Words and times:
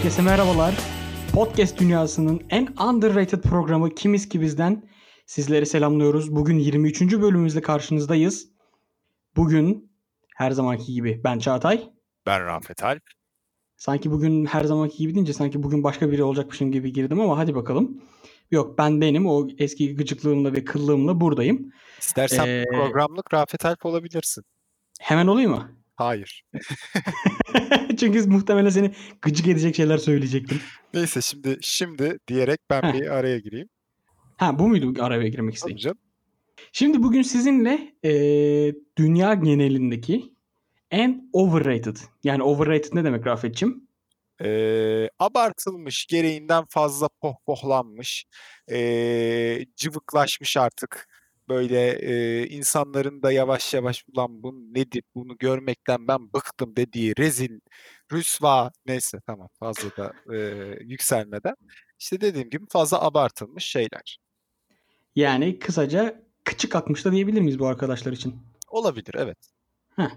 Herkese 0.00 0.22
merhabalar. 0.22 0.74
Podcast 1.32 1.80
dünyasının 1.80 2.40
en 2.50 2.66
underrated 2.88 3.42
programı 3.42 3.94
Kimiz 3.94 4.28
ki 4.28 4.40
bizden 4.40 4.88
sizleri 5.26 5.66
selamlıyoruz. 5.66 6.36
Bugün 6.36 6.58
23. 6.58 7.00
bölümümüzle 7.00 7.60
karşınızdayız. 7.60 8.48
Bugün 9.36 9.92
her 10.36 10.50
zamanki 10.50 10.92
gibi 10.92 11.20
ben 11.24 11.38
Çağatay. 11.38 11.90
Ben 12.26 12.46
Rafet 12.46 12.84
Alp. 12.84 13.02
Sanki 13.76 14.10
bugün 14.10 14.44
her 14.44 14.64
zamanki 14.64 14.96
gibi 14.96 15.14
deyince 15.14 15.32
sanki 15.32 15.62
bugün 15.62 15.84
başka 15.84 16.10
biri 16.10 16.22
olacakmışım 16.22 16.72
gibi 16.72 16.92
girdim 16.92 17.20
ama 17.20 17.38
hadi 17.38 17.54
bakalım. 17.54 18.02
Yok 18.50 18.78
ben 18.78 19.00
benim 19.00 19.26
o 19.26 19.48
eski 19.58 19.96
gıcıklığımla 19.96 20.52
ve 20.52 20.64
kıllığımla 20.64 21.20
buradayım. 21.20 21.72
İstersen 22.00 22.46
Ee, 22.46 22.64
programlık 22.72 23.34
Rafet 23.34 23.64
Alp 23.64 23.86
olabilirsin. 23.86 24.44
Hemen 25.00 25.26
olayım 25.26 25.50
mı? 25.50 25.79
Hayır. 26.00 26.44
Çünkü 28.00 28.26
muhtemelen 28.26 28.68
seni 28.68 28.94
gıcık 29.22 29.48
edecek 29.48 29.76
şeyler 29.76 29.98
söyleyecektim. 29.98 30.60
Neyse 30.94 31.20
şimdi 31.20 31.58
şimdi 31.60 32.18
diyerek 32.28 32.60
ben 32.70 32.92
bir 32.92 33.06
araya 33.16 33.38
gireyim. 33.38 33.68
Ha 34.36 34.58
bu 34.58 34.68
muydu 34.68 35.02
araya 35.02 35.28
girmek 35.28 35.54
istedim? 35.54 35.94
Şimdi 36.72 37.02
bugün 37.02 37.22
sizinle 37.22 37.94
eee, 38.02 38.74
dünya 38.98 39.34
genelindeki 39.34 40.34
en 40.90 41.30
overrated 41.32 41.96
yani 42.24 42.42
overrated 42.42 42.90
ne 42.92 43.04
demek 43.04 43.26
Rafet'cim? 43.26 43.88
Ee, 44.44 45.08
abartılmış, 45.18 46.06
gereğinden 46.06 46.64
fazla 46.68 47.08
pohpohlanmış, 47.20 48.24
ee, 48.70 49.66
cıvıklaşmış 49.76 50.56
artık. 50.56 51.08
Böyle 51.50 51.90
ee, 51.92 52.46
insanların 52.46 53.22
da 53.22 53.32
yavaş 53.32 53.74
yavaş 53.74 54.04
ulan 54.12 54.42
bu 54.42 54.54
nedir 54.74 55.02
bunu 55.14 55.38
görmekten 55.38 56.08
ben 56.08 56.32
bıktım 56.32 56.76
dediği 56.76 57.16
rezil, 57.18 57.60
rüsva 58.12 58.70
neyse 58.86 59.18
tamam 59.26 59.48
fazla 59.58 59.96
da 59.96 60.12
ee, 60.34 60.78
yükselmeden. 60.80 61.54
İşte 61.98 62.20
dediğim 62.20 62.50
gibi 62.50 62.64
fazla 62.68 63.02
abartılmış 63.02 63.64
şeyler. 63.64 64.18
Yani 65.16 65.58
kısaca 65.58 66.22
kıçık 66.44 66.76
akmış 66.76 67.04
da 67.04 67.12
diyebilir 67.12 67.40
miyiz 67.40 67.58
bu 67.58 67.66
arkadaşlar 67.66 68.12
için? 68.12 68.34
Olabilir 68.68 69.14
evet. 69.18 69.38
Heh. 69.96 70.10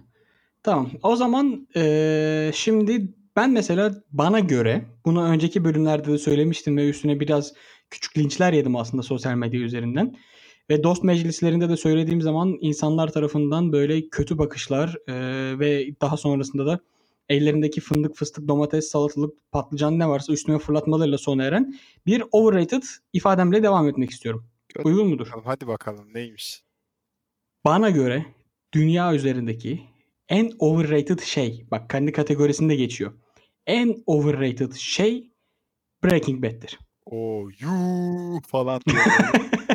Tamam. 0.64 0.92
O 1.03 1.16
zaman 1.16 1.68
eee, 1.75 2.52
şimdi 2.53 3.14
ben 3.36 3.52
mesela 3.52 4.03
bana 4.12 4.40
göre 4.40 4.86
bunu 5.06 5.23
önceki 5.23 5.66
bölümlerde 5.66 6.12
de 6.12 6.18
söylemiştim 6.18 6.78
ve 6.78 6.90
üstüne 6.90 7.20
biraz 7.20 7.53
küçük 7.90 8.18
linçler 8.18 8.53
yedim 8.53 8.75
aslında 8.75 9.03
sosyal 9.03 9.36
medya 9.36 9.59
üzerinden. 9.59 10.16
Ve 10.69 10.83
dost 10.83 11.03
meclislerinde 11.03 11.69
de 11.69 11.78
söylediğim 11.78 12.22
zaman 12.22 12.58
insanlar 12.61 13.11
tarafından 13.11 13.72
böyle 13.72 14.09
kötü 14.09 14.38
bakışlar 14.38 14.95
eee, 15.08 15.59
ve 15.59 15.88
daha 16.02 16.17
sonrasında 16.17 16.66
da 16.66 16.80
ellerindeki 17.30 17.81
fındık, 17.81 18.16
fıstık, 18.16 18.47
domates, 18.47 18.88
salatalık, 18.89 19.52
patlıcan 19.52 20.00
ne 20.00 20.09
varsa 20.09 20.34
üstüme 20.34 20.59
fırlatmalarıyla 20.59 21.17
sona 21.17 21.44
eren 21.44 21.75
bir 22.06 22.23
overrated 22.31 22.84
ifademle 23.14 23.64
devam 23.64 23.88
etmek 23.89 24.09
istiyorum. 24.09 24.45
Gö- 24.75 24.84
Uygun 24.84 25.08
mudur? 25.08 25.28
Hadi 25.45 25.67
bakalım 25.67 26.14
neymiş? 26.14 26.64
Bana 27.66 27.89
göre 27.89 28.25
dünya 28.73 29.14
üzerindeki 29.16 29.81
en 30.30 30.52
overrated 30.59 31.19
şey, 31.19 31.66
bak 31.72 31.89
kendi 31.89 32.11
kategorisinde 32.11 32.75
geçiyor. 32.75 33.14
En 33.67 34.03
overrated 34.06 34.73
şey 34.73 35.31
Breaking 36.03 36.44
Bad'tir. 36.44 36.80
O 37.06 37.47
yu 37.59 37.69
falan 38.47 38.81
diyor. 38.89 39.03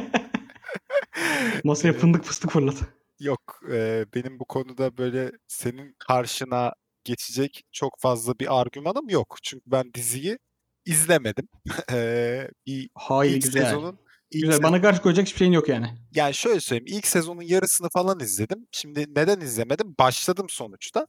Masaya 1.68 1.88
Ee, 1.88 1.92
fındık 1.92 2.24
fıstık 2.24 2.50
fırlat. 2.50 2.76
Yok, 3.20 3.60
e, 3.72 4.04
benim 4.14 4.38
bu 4.40 4.44
konuda 4.44 4.96
böyle 4.98 5.32
senin 5.48 5.96
karşına 5.98 6.72
geçecek 7.04 7.64
çok 7.72 7.92
fazla 8.00 8.38
bir 8.38 8.60
argümanım 8.60 9.08
yok. 9.08 9.36
Çünkü 9.42 9.62
ben 9.66 9.94
diziyi 9.94 10.38
izlemedim. 10.86 11.48
E, 11.92 12.48
bir 12.66 12.90
Hayır 12.94 13.36
ilk 13.36 13.42
güzel. 13.42 13.64
sezonun 13.64 13.98
ilk 14.30 14.42
Güzel. 14.42 14.58
se- 14.58 14.62
Bana 14.62 14.80
karşı 14.82 15.02
koyacak 15.02 15.26
hiçbir 15.26 15.38
şeyin 15.38 15.52
yok 15.52 15.68
yani. 15.68 15.86
yani 16.14 16.34
şöyle 16.34 16.60
söyleyeyim, 16.60 16.98
ilk 16.98 17.06
sezonun 17.06 17.42
yarısını 17.42 17.88
falan 17.88 18.20
izledim. 18.20 18.66
Şimdi 18.72 19.06
neden 19.16 19.40
izlemedim? 19.40 19.94
Başladım 19.98 20.46
sonuçta. 20.50 21.06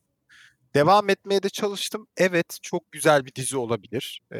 Devam 0.75 1.09
etmeye 1.09 1.43
de 1.43 1.49
çalıştım. 1.49 2.07
Evet, 2.17 2.57
çok 2.61 2.91
güzel 2.91 3.25
bir 3.25 3.35
dizi 3.35 3.57
olabilir. 3.57 4.21
E, 4.33 4.37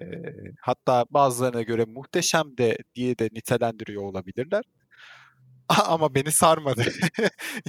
hatta 0.62 1.06
bazılarına 1.09 1.62
göre 1.62 1.85
muhteşem 1.85 2.58
de 2.58 2.78
diye 2.96 3.18
de 3.19 3.29
nitelendiriyor 3.34 4.03
olabilirler. 4.03 4.63
Ama 5.85 6.16
beni 6.16 6.31
sarmadı. 6.31 6.85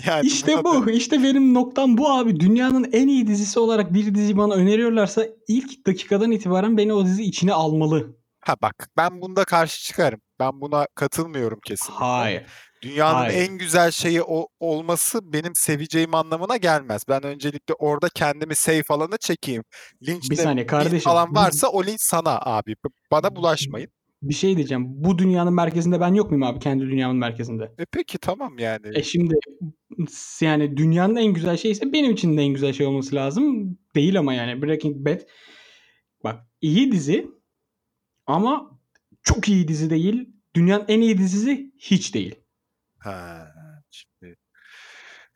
Yani 0.07 0.27
İşte 0.27 0.53
buna 0.65 0.75
da- 0.75 0.87
bu. 0.87 0.91
İşte 0.91 1.23
benim 1.23 1.55
noktam 1.55 1.97
bu 1.99 2.11
abi. 2.13 2.41
Dünyanın 2.41 2.89
en 2.93 3.09
iyi 3.09 3.27
dizisi 3.27 3.59
olarak 3.61 3.95
bir 3.95 4.15
dizi 4.15 4.37
bana 4.37 4.55
öneriyorlarsa 4.55 5.27
ilk 5.49 5.87
dakikadan 5.87 6.31
itibaren 6.31 6.77
beni 6.77 6.93
o 6.93 7.05
dizi 7.05 7.23
içine 7.25 7.53
almalı. 7.53 8.17
Ha 8.41 8.55
bak 8.63 8.89
ben 8.97 9.21
bunda 9.21 9.45
karşı 9.45 9.85
çıkarım. 9.85 10.21
Ben 10.41 10.61
buna 10.61 10.87
katılmıyorum 10.95 11.59
kesinlikle. 11.67 12.05
Hayır. 12.05 12.43
Dünyanın 12.83 13.15
hayır. 13.15 13.49
en 13.49 13.59
güzel 13.59 13.91
şeyi 13.91 14.23
o, 14.23 14.47
olması 14.61 15.33
benim 15.33 15.53
seveceğim 15.55 16.15
anlamına 16.15 16.57
gelmez. 16.57 17.03
Ben 17.09 17.23
öncelikle 17.23 17.75
orada 17.75 18.09
kendimi 18.15 18.55
safe 18.55 18.83
alana 18.89 19.17
çekeyim. 19.17 19.63
Linçte 20.09 20.31
Bir 20.31 20.37
saniye 20.37 20.63
linç 20.63 20.71
kardeşim. 20.71 20.99
falan 21.01 21.31
Bu- 21.31 21.35
varsa 21.35 21.69
o 21.69 21.85
linç 21.85 22.01
sana 22.01 22.39
abi. 22.43 22.75
Bana 23.13 23.37
bulaşmayın. 23.37 23.91
Bir 24.23 24.35
şey 24.35 24.57
diyeceğim. 24.57 24.85
Bu 24.89 25.19
dünyanın 25.19 25.55
merkezinde 25.55 26.01
ben 26.01 26.15
yok 26.15 26.31
muyum 26.31 26.43
abi? 26.43 26.59
Kendi 26.59 26.85
dünyamın 26.85 27.17
merkezinde. 27.17 27.73
E 27.79 27.85
peki 27.93 28.19
tamam 28.19 28.59
yani. 28.59 28.87
E 28.95 29.03
şimdi 29.03 29.35
yani 30.41 30.77
dünyanın 30.77 31.17
en 31.17 31.35
güzel 31.35 31.57
şey 31.57 31.71
ise 31.71 31.93
benim 31.93 32.13
için 32.13 32.37
de 32.37 32.43
en 32.43 32.55
güzel 32.55 32.73
şey 32.73 32.87
olması 32.87 33.17
lazım. 33.17 33.79
Değil 33.95 34.19
ama 34.19 34.35
yani 34.35 34.63
Breaking 34.63 34.97
Bad 35.07 35.21
bak 36.25 36.47
iyi 36.61 36.93
dizi 36.93 37.31
ama 38.27 38.81
çok 39.23 39.49
iyi 39.49 39.69
dizi 39.69 39.91
değil. 39.91 40.29
Dünyanın 40.55 40.85
en 40.89 41.01
iyi 41.01 41.19
dizisi 41.19 41.73
hiç 41.79 42.15
değil. 42.15 42.35
Ha, 42.99 43.47
şimdi. 43.91 44.37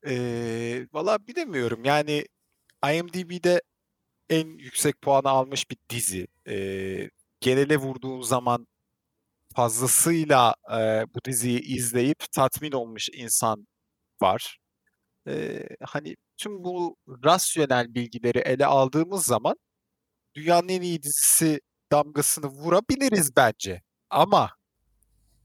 Ee, 0.07 0.87
valla 0.93 1.27
bilemiyorum. 1.27 1.85
Yani 1.85 2.25
IMDb'de 2.93 3.63
en 4.31 4.49
yüksek 4.59 5.03
puanı 5.03 5.29
almış 5.29 5.71
bir 5.71 5.77
dizi. 5.91 6.27
Ee, 6.49 7.11
genele 7.41 7.77
vurduğun 7.77 8.21
zaman 8.21 8.67
fazlasıyla 9.55 10.55
e, 10.73 11.07
bu 11.15 11.25
diziyi 11.25 11.61
izleyip 11.61 12.33
tatmin 12.33 12.73
olmuş 12.73 13.09
insan 13.13 13.67
var. 14.23 14.59
Ee, 15.29 15.67
hani 15.83 16.17
tüm 16.37 16.65
bu 16.65 16.97
rasyonel 17.25 17.95
bilgileri 17.95 18.39
ele 18.39 18.67
aldığımız 18.67 19.27
zaman 19.27 19.57
dünyanın 20.35 20.69
en 20.69 20.81
iyi 20.83 21.03
dizisi 21.03 21.61
damgasını 21.93 22.47
vurabiliriz 22.47 23.37
bence. 23.37 23.83
Ama 24.11 24.51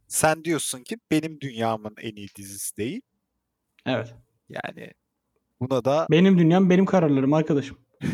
sen 0.07 0.43
diyorsun 0.43 0.83
ki 0.83 0.97
benim 1.11 1.41
dünyamın 1.41 1.95
en 2.01 2.15
iyi 2.15 2.27
dizisi 2.37 2.77
değil. 2.77 3.01
Evet. 3.85 4.13
Yani 4.49 4.91
buna 5.59 5.85
da 5.85 6.07
Benim 6.11 6.39
dünyam 6.39 6.69
benim 6.69 6.85
kararlarım 6.85 7.33
arkadaşım. 7.33 7.77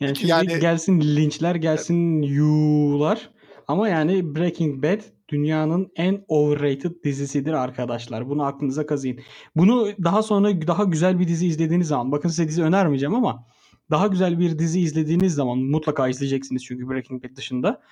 Yani 0.00 0.16
şimdi 0.16 0.30
yani- 0.30 0.60
gelsin 0.60 1.00
linçler, 1.00 1.54
gelsin 1.54 2.22
yu'lar. 2.22 3.30
Ama 3.70 3.88
yani 3.88 4.36
Breaking 4.36 4.84
Bad 4.84 5.00
dünyanın 5.28 5.92
en 5.96 6.24
overrated 6.28 7.04
dizisidir 7.04 7.52
arkadaşlar. 7.52 8.28
Bunu 8.28 8.44
aklınıza 8.44 8.86
kazıyın. 8.86 9.20
Bunu 9.56 9.88
daha 10.04 10.22
sonra 10.22 10.66
daha 10.66 10.84
güzel 10.84 11.18
bir 11.18 11.28
dizi 11.28 11.46
izlediğiniz 11.46 11.88
zaman, 11.88 12.12
bakın 12.12 12.28
size 12.28 12.48
dizi 12.48 12.62
önermeyeceğim 12.62 13.14
ama 13.14 13.46
daha 13.90 14.06
güzel 14.06 14.38
bir 14.38 14.58
dizi 14.58 14.80
izlediğiniz 14.80 15.34
zaman 15.34 15.58
mutlaka 15.58 16.08
izleyeceksiniz 16.08 16.64
çünkü 16.64 16.88
Breaking 16.88 17.24
Bad 17.24 17.36
dışında. 17.36 17.82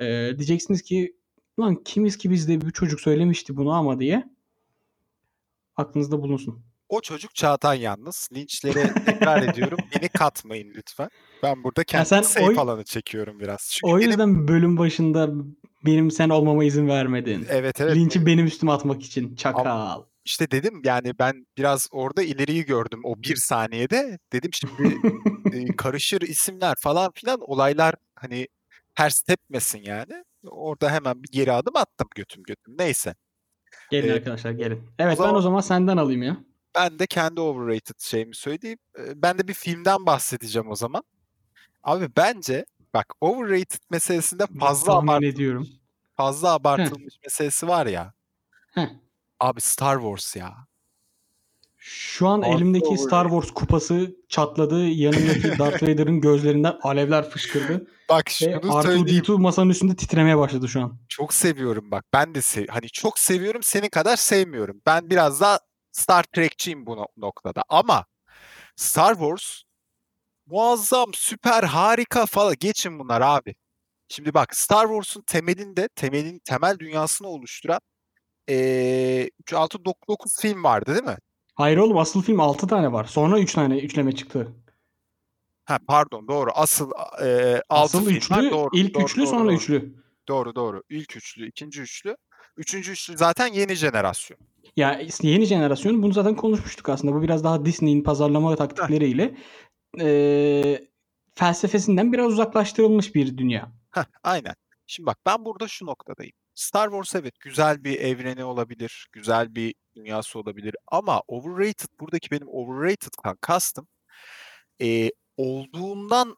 Ee, 0.00 0.06
diyeceksiniz 0.36 0.82
ki 0.82 1.16
lan 1.60 1.82
kimiz 1.84 2.16
ki 2.16 2.30
bizde 2.30 2.60
bir 2.60 2.70
çocuk 2.70 3.00
söylemişti 3.00 3.56
bunu 3.56 3.72
ama 3.72 4.00
diye. 4.00 4.24
Aklınızda 5.76 6.22
bulunsun. 6.22 6.67
O 6.88 7.00
çocuk 7.00 7.34
Çağatay 7.34 7.80
yalnız. 7.80 8.28
Linçlere 8.34 8.94
tekrar 9.06 9.42
ediyorum. 9.42 9.78
Beni 9.96 10.08
katmayın 10.08 10.72
lütfen. 10.74 11.08
Ben 11.42 11.64
burada 11.64 11.84
kendimi 11.84 12.06
sen 12.08 12.22
safe 12.22 12.46
oy- 12.46 12.58
alanı 12.58 12.84
çekiyorum 12.84 13.40
biraz. 13.40 13.68
Çünkü 13.72 13.92
O 13.94 13.98
benim 13.98 14.08
yüzden 14.10 14.48
bölüm 14.48 14.76
başında 14.78 15.28
benim 15.84 16.10
sen 16.10 16.28
olmama 16.28 16.64
izin 16.64 16.88
vermedin. 16.88 17.46
evet 17.50 17.80
evet 17.80 17.96
Linç'i 17.96 18.26
benim 18.26 18.46
üstüme 18.46 18.72
atmak 18.72 19.02
için. 19.02 19.34
Çakal. 19.36 20.02
işte 20.24 20.50
dedim 20.50 20.82
yani 20.84 21.12
ben 21.18 21.46
biraz 21.58 21.88
orada 21.92 22.22
ileriyi 22.22 22.64
gördüm 22.64 23.00
o 23.04 23.16
bir 23.16 23.36
saniyede. 23.36 24.18
Dedim 24.32 24.50
şimdi 24.52 24.96
e, 25.52 25.76
karışır 25.76 26.20
isimler 26.20 26.74
falan 26.80 27.10
filan 27.14 27.40
olaylar 27.40 27.94
hani 28.14 28.48
ters 28.96 29.22
tepmesin 29.22 29.82
yani. 29.84 30.24
Orada 30.50 30.90
hemen 30.90 31.22
bir 31.22 31.28
geri 31.32 31.52
adım 31.52 31.76
attım 31.76 32.08
götüm 32.14 32.42
götüm. 32.42 32.74
Neyse. 32.78 33.14
Gelin 33.90 34.08
Ee, 34.08 34.12
arkadaşlar 34.12 34.50
gelin. 34.50 34.82
Evet 34.98 35.16
zaman- 35.16 35.32
ben 35.32 35.38
o 35.38 35.42
zaman 35.42 35.60
senden 35.60 35.96
alayım 35.96 36.22
ya. 36.22 36.36
Ben 36.78 36.98
de 36.98 37.06
kendi 37.06 37.40
overrated 37.40 37.94
şeyimi 38.00 38.34
söyleyeyim. 38.34 38.78
Ben 39.14 39.38
de 39.38 39.48
bir 39.48 39.54
filmden 39.54 40.06
bahsedeceğim 40.06 40.70
o 40.70 40.74
zaman. 40.74 41.02
Abi 41.82 42.08
bence 42.16 42.64
bak 42.94 43.06
overrated 43.20 43.80
meselesinde 43.90 44.44
fazla 44.60 44.92
Tahmin 44.92 45.08
abart 45.08 45.22
ediyorum. 45.24 45.68
fazla 46.16 46.52
abartılmış 46.54 47.14
meselesi 47.24 47.68
var 47.68 47.86
ya. 47.86 48.12
Heh. 48.70 48.88
Abi 49.40 49.60
Star 49.60 49.96
Wars 50.00 50.36
ya. 50.36 50.54
Şu 51.76 52.28
an 52.28 52.40
Fazla 52.42 52.54
elimdeki 52.56 52.84
overrated. 52.86 53.06
Star 53.06 53.24
Wars 53.28 53.50
kupası 53.50 54.16
çatladı. 54.28 54.86
Yanımdaki 54.86 55.42
Darth 55.58 55.82
Vader'ın 55.82 56.20
gözlerinden 56.20 56.74
alevler 56.82 57.30
fışkırdı. 57.30 57.86
Bak 58.08 58.26
Ve 58.26 58.60
şunu 58.62 58.82
söyleyeyim. 58.82 59.22
R2-D2 59.24 59.40
masanın 59.40 59.70
üstünde 59.70 59.96
titremeye 59.96 60.38
başladı 60.38 60.68
şu 60.68 60.80
an. 60.80 60.98
Çok 61.08 61.34
seviyorum 61.34 61.90
bak. 61.90 62.04
Ben 62.12 62.34
de 62.34 62.42
sev 62.42 62.66
hani 62.68 62.88
çok 62.88 63.18
seviyorum 63.18 63.62
senin 63.62 63.88
kadar 63.88 64.16
sevmiyorum. 64.16 64.80
Ben 64.86 65.10
biraz 65.10 65.40
daha 65.40 65.58
Star 65.92 66.22
Trek'çiyim 66.22 66.86
bu 66.86 66.96
no- 66.96 67.06
noktada. 67.16 67.62
Ama 67.68 68.06
Star 68.76 69.12
Wars 69.14 69.62
muazzam, 70.46 71.10
süper, 71.14 71.62
harika 71.62 72.26
falan. 72.26 72.54
Geçin 72.60 72.98
bunlar 72.98 73.20
abi. 73.20 73.54
Şimdi 74.08 74.34
bak 74.34 74.56
Star 74.56 74.86
Wars'un 74.86 75.22
temelinde, 75.22 75.88
temelin 75.88 76.38
temel 76.44 76.78
dünyasını 76.78 77.28
oluşturan 77.28 77.80
eee 78.48 79.30
3 79.40 79.52
6 79.52 79.78
9 79.84 80.40
film 80.40 80.64
vardı 80.64 80.92
değil 80.94 81.04
mi? 81.06 81.16
Hayır 81.54 81.76
oğlum 81.78 81.98
asıl 81.98 82.22
film 82.22 82.40
6 82.40 82.66
tane 82.66 82.92
var. 82.92 83.04
Sonra 83.04 83.38
3 83.38 83.52
tane 83.54 83.78
üçleme 83.78 84.12
çıktı. 84.14 84.52
Ha 85.64 85.78
pardon 85.88 86.28
doğru. 86.28 86.50
Asıl 86.54 86.90
eee 87.22 87.62
6 87.68 87.96
Asıl 87.98 88.06
film 88.06 88.16
üçlü, 88.16 88.34
var. 88.36 88.50
Doğru. 88.50 88.70
ilk 88.72 88.94
doğru, 88.94 89.04
üçlü 89.04 89.20
doğru, 89.22 89.30
sonra 89.30 89.44
doğru. 89.44 89.54
üçlü. 89.54 89.94
Doğru 90.28 90.54
doğru. 90.54 90.82
İlk 90.88 91.16
üçlü, 91.16 91.48
ikinci 91.48 91.80
üçlü. 91.80 92.16
Üçüncü 92.58 92.92
üçlü 92.92 93.16
zaten 93.16 93.46
yeni 93.52 93.74
jenerasyon. 93.74 94.38
Ya 94.76 95.00
yeni 95.22 95.44
jenerasyon 95.44 96.02
bunu 96.02 96.12
zaten 96.12 96.36
konuşmuştuk 96.36 96.88
aslında. 96.88 97.14
Bu 97.14 97.22
biraz 97.22 97.44
daha 97.44 97.64
Disney'in 97.64 98.02
pazarlama 98.02 98.56
taktikleriyle 98.56 99.34
eee, 99.98 100.88
felsefesinden 101.34 102.12
biraz 102.12 102.32
uzaklaştırılmış 102.32 103.14
bir 103.14 103.38
dünya. 103.38 103.72
Heh, 103.90 104.04
aynen. 104.22 104.54
Şimdi 104.86 105.06
bak 105.06 105.18
ben 105.26 105.44
burada 105.44 105.68
şu 105.68 105.86
noktadayım. 105.86 106.32
Star 106.54 106.90
Wars 106.90 107.14
evet 107.14 107.40
güzel 107.40 107.84
bir 107.84 108.00
evreni 108.00 108.44
olabilir, 108.44 109.08
güzel 109.12 109.54
bir 109.54 109.74
dünyası 109.96 110.38
olabilir 110.38 110.74
ama 110.86 111.22
overrated 111.28 111.88
buradaki 112.00 112.30
benim 112.30 112.48
overrated'dan 112.48 113.36
kastım 113.40 113.88
eee, 114.80 115.12
olduğundan 115.36 116.36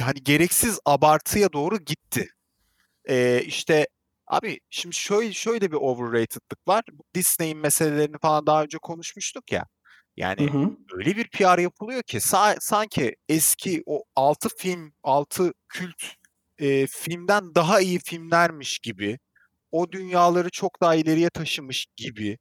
hani 0.00 0.22
gereksiz 0.24 0.78
abartıya 0.84 1.52
doğru 1.52 1.78
gitti. 1.78 2.28
Eee 3.08 3.42
işte 3.46 3.86
abi 4.28 4.60
şimdi 4.70 4.94
şöyle 4.96 5.32
şöyle 5.32 5.70
bir 5.72 5.76
overrated'lık 5.76 6.68
var. 6.68 6.84
Disney'in 7.14 7.58
meselelerini 7.58 8.16
falan 8.22 8.46
daha 8.46 8.62
önce 8.62 8.78
konuşmuştuk 8.78 9.52
ya. 9.52 9.66
Hı 10.38 10.44
Yani 10.44 10.46
hı. 10.46 10.76
öyle 10.92 11.16
bir 11.16 11.28
PR 11.30 11.62
yapılıyor 11.62 12.02
ki 12.02 12.16
sa- 12.18 12.56
sanki 12.60 13.16
eski 13.28 13.82
o 13.86 14.04
6 14.16 14.48
film, 14.58 14.92
6 15.02 15.52
kült 15.68 16.02
e, 16.58 16.86
filmden 16.86 17.54
daha 17.54 17.80
iyi 17.80 17.98
filmlermiş 18.04 18.78
gibi, 18.78 19.18
o 19.72 19.92
dünyaları 19.92 20.50
çok 20.50 20.80
daha 20.82 20.94
ileriye 20.94 21.30
taşımış 21.30 21.86
gibi 21.96 22.38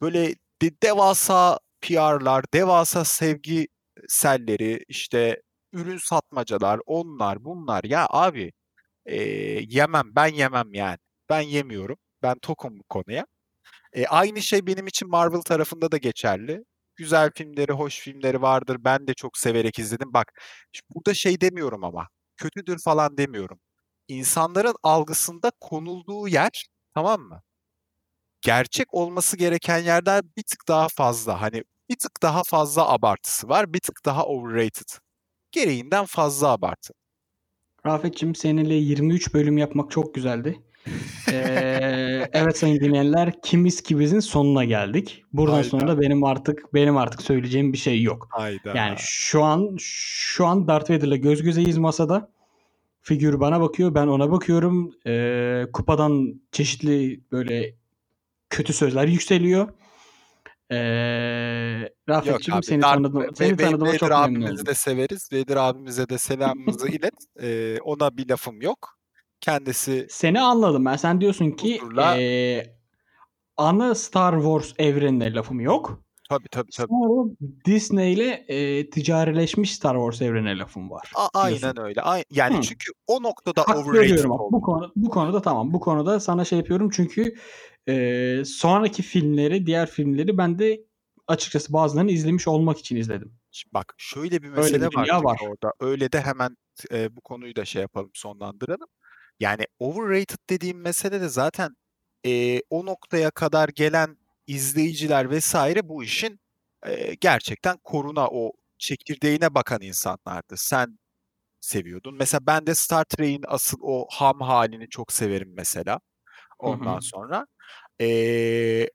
böyle 0.00 0.34
de- 0.62 0.82
devasa 0.82 1.58
PR'lar, 1.80 2.44
devasa 2.54 3.04
sevgi 3.04 3.68
selleri, 4.08 4.84
işte 4.88 5.42
ürün 5.72 5.98
satmacalar, 5.98 6.80
onlar 6.86 7.44
bunlar. 7.44 7.84
Ya 7.84 8.06
abi 8.10 8.52
e, 9.06 9.16
yemem, 9.68 10.04
ben 10.16 10.26
yemem 10.28 10.74
yani. 10.74 10.98
Ben 11.30 11.40
yemiyorum. 11.40 11.98
Ben 12.22 12.38
tokum 12.38 12.78
bu 12.78 12.84
konuya. 12.84 13.26
E, 13.92 14.06
aynı 14.06 14.42
şey 14.42 14.66
benim 14.66 14.86
için 14.86 15.10
Marvel 15.10 15.40
tarafında 15.40 15.92
da 15.92 15.96
geçerli. 15.96 16.64
Güzel 16.96 17.30
filmleri, 17.34 17.72
hoş 17.72 18.00
filmleri 18.00 18.42
vardır. 18.42 18.76
Ben 18.80 19.06
de 19.06 19.14
çok 19.14 19.38
severek 19.38 19.78
izledim. 19.78 20.14
Bak, 20.14 20.32
burada 20.90 21.14
şey 21.14 21.40
demiyorum 21.40 21.84
ama. 21.84 22.08
Kötüdür 22.36 22.78
falan 22.84 23.18
demiyorum. 23.18 23.60
İnsanların 24.08 24.74
algısında 24.82 25.52
konulduğu 25.60 26.28
yer, 26.28 26.66
tamam 26.94 27.20
mı? 27.20 27.42
Gerçek 28.40 28.94
olması 28.94 29.36
gereken 29.36 29.78
yerden 29.78 30.22
bir 30.36 30.42
tık 30.42 30.68
daha 30.68 30.88
fazla. 30.88 31.40
Hani 31.40 31.64
bir 31.90 31.96
tık 31.96 32.22
daha 32.22 32.42
fazla 32.44 32.88
abartısı 32.88 33.48
var. 33.48 33.72
Bir 33.72 33.80
tık 33.80 34.04
daha 34.04 34.26
overrated. 34.26 34.88
Gereğinden 35.52 36.04
fazla 36.04 36.48
abartı. 36.48 36.94
Rafet'cim 37.86 38.34
seninle 38.34 38.74
23 38.74 39.34
bölüm 39.34 39.58
yapmak 39.58 39.90
çok 39.90 40.14
güzeldi. 40.14 40.62
Ee, 41.32 42.28
evet 42.32 42.58
sayın 42.58 42.80
dinleyenler 42.80 43.42
Kimiz 43.42 43.80
Kibiz'in 43.82 44.20
sonuna 44.20 44.64
geldik. 44.64 45.24
Buradan 45.32 45.52
Hayda. 45.54 45.68
sonra 45.68 45.88
da 45.88 46.00
benim 46.00 46.24
artık 46.24 46.74
benim 46.74 46.96
artık 46.96 47.22
söyleyeceğim 47.22 47.72
bir 47.72 47.78
şey 47.78 48.02
yok. 48.02 48.28
Hayda. 48.30 48.72
Yani 48.76 48.94
şu 48.98 49.42
an 49.44 49.76
şu 49.80 50.46
an 50.46 50.68
Darth 50.68 50.90
Vader'la 50.90 51.16
göz 51.16 51.42
gözeyiz 51.42 51.78
masada. 51.78 52.30
Figür 53.02 53.40
bana 53.40 53.60
bakıyor, 53.60 53.94
ben 53.94 54.06
ona 54.06 54.30
bakıyorum. 54.30 54.94
Ee, 55.06 55.66
kupadan 55.72 56.40
çeşitli 56.52 57.20
böyle 57.32 57.74
kötü 58.50 58.72
sözler 58.72 59.06
yükseliyor. 59.06 59.68
Ee, 60.70 60.76
Rafet'cim 62.08 62.62
seni 62.62 62.82
Darth- 62.82 62.94
tanıdım, 62.94 63.22
Ve- 63.22 63.28
seni 63.34 63.56
tanıdığıma 63.56 63.88
Vader 63.88 63.98
çok 63.98 64.10
memnun 64.10 64.52
oldum. 64.52 64.66
de 64.66 64.74
severiz. 64.74 65.28
Vader 65.32 65.56
abimize 65.56 66.08
de 66.08 66.18
selamımızı 66.18 66.88
ilet. 66.88 67.14
Ee, 67.42 67.78
ona 67.84 68.16
bir 68.16 68.28
lafım 68.28 68.62
yok. 68.62 68.97
Kendisi 69.40 70.06
Seni 70.10 70.40
anladım 70.40 70.84
ben. 70.84 70.96
Sen 70.96 71.20
diyorsun 71.20 71.50
ki 71.50 71.78
Huzurla- 71.78 72.20
ee, 72.20 72.76
ana 73.56 73.94
Star 73.94 74.34
Wars 74.34 74.72
evrenine 74.78 75.34
lafım 75.34 75.60
yok. 75.60 76.02
tabii 76.28 76.48
tabii 76.48 76.70
tabii. 76.70 76.88
Sonra 76.88 77.30
Disney 77.64 78.12
ile 78.12 78.44
ee, 78.48 78.90
ticarileşmiş 78.90 79.74
Star 79.74 79.94
Wars 79.94 80.22
evrenine 80.22 80.58
lafım 80.58 80.90
var. 80.90 81.12
A- 81.14 81.48
diyorsun. 81.48 81.66
aynen 81.66 81.80
öyle. 81.86 82.02
Ay- 82.02 82.24
yani 82.30 82.56
Hı. 82.56 82.62
çünkü 82.62 82.92
o 83.06 83.22
noktada 83.22 83.60
Hak 83.60 83.76
overrated 83.76 84.00
veriyorum 84.00 84.30
oldu. 84.30 84.52
bu 84.52 84.60
konu 84.62 84.92
bu 84.96 85.10
konuda 85.10 85.42
tamam. 85.42 85.72
Bu 85.72 85.80
konuda 85.80 86.20
sana 86.20 86.44
şey 86.44 86.58
yapıyorum 86.58 86.90
çünkü 86.90 87.34
e, 87.88 88.42
sonraki 88.44 89.02
filmleri, 89.02 89.66
diğer 89.66 89.90
filmleri 89.90 90.38
ben 90.38 90.58
de 90.58 90.80
açıkçası 91.26 91.72
bazılarını 91.72 92.10
izlemiş 92.10 92.48
olmak 92.48 92.78
için 92.78 92.96
izledim. 92.96 93.32
Şimdi 93.50 93.74
bak 93.74 93.94
şöyle 93.98 94.42
bir 94.42 94.42
bir 94.42 94.48
mesele 94.48 94.84
var, 94.84 94.90
dünya 94.92 95.04
çünkü 95.04 95.24
var. 95.24 95.40
orada. 95.42 95.72
Öyle 95.80 96.12
de 96.12 96.20
hemen 96.20 96.56
e, 96.92 97.16
bu 97.16 97.20
konuyu 97.20 97.56
da 97.56 97.64
şey 97.64 97.82
yapalım, 97.82 98.10
sonlandıralım. 98.14 98.88
Yani 99.40 99.66
overrated 99.78 100.38
dediğim 100.50 100.80
mesele 100.80 101.20
de 101.20 101.28
zaten 101.28 101.76
e, 102.26 102.60
o 102.70 102.86
noktaya 102.86 103.30
kadar 103.30 103.68
gelen 103.68 104.16
izleyiciler 104.46 105.30
vesaire 105.30 105.88
bu 105.88 106.04
işin 106.04 106.40
e, 106.86 107.14
gerçekten 107.14 107.76
koruna 107.84 108.28
o 108.28 108.52
çekirdeğine 108.78 109.54
bakan 109.54 109.82
insanlardı. 109.82 110.54
Sen 110.56 110.98
seviyordun. 111.60 112.16
Mesela 112.18 112.40
ben 112.46 112.66
de 112.66 112.74
Star 112.74 113.04
Trek'in 113.04 113.44
asıl 113.48 113.78
o 113.82 114.06
ham 114.10 114.40
halini 114.40 114.88
çok 114.88 115.12
severim 115.12 115.52
mesela. 115.56 116.00
Ondan 116.58 116.96
hı. 116.96 117.02
sonra. 117.02 117.46
E, 118.00 118.88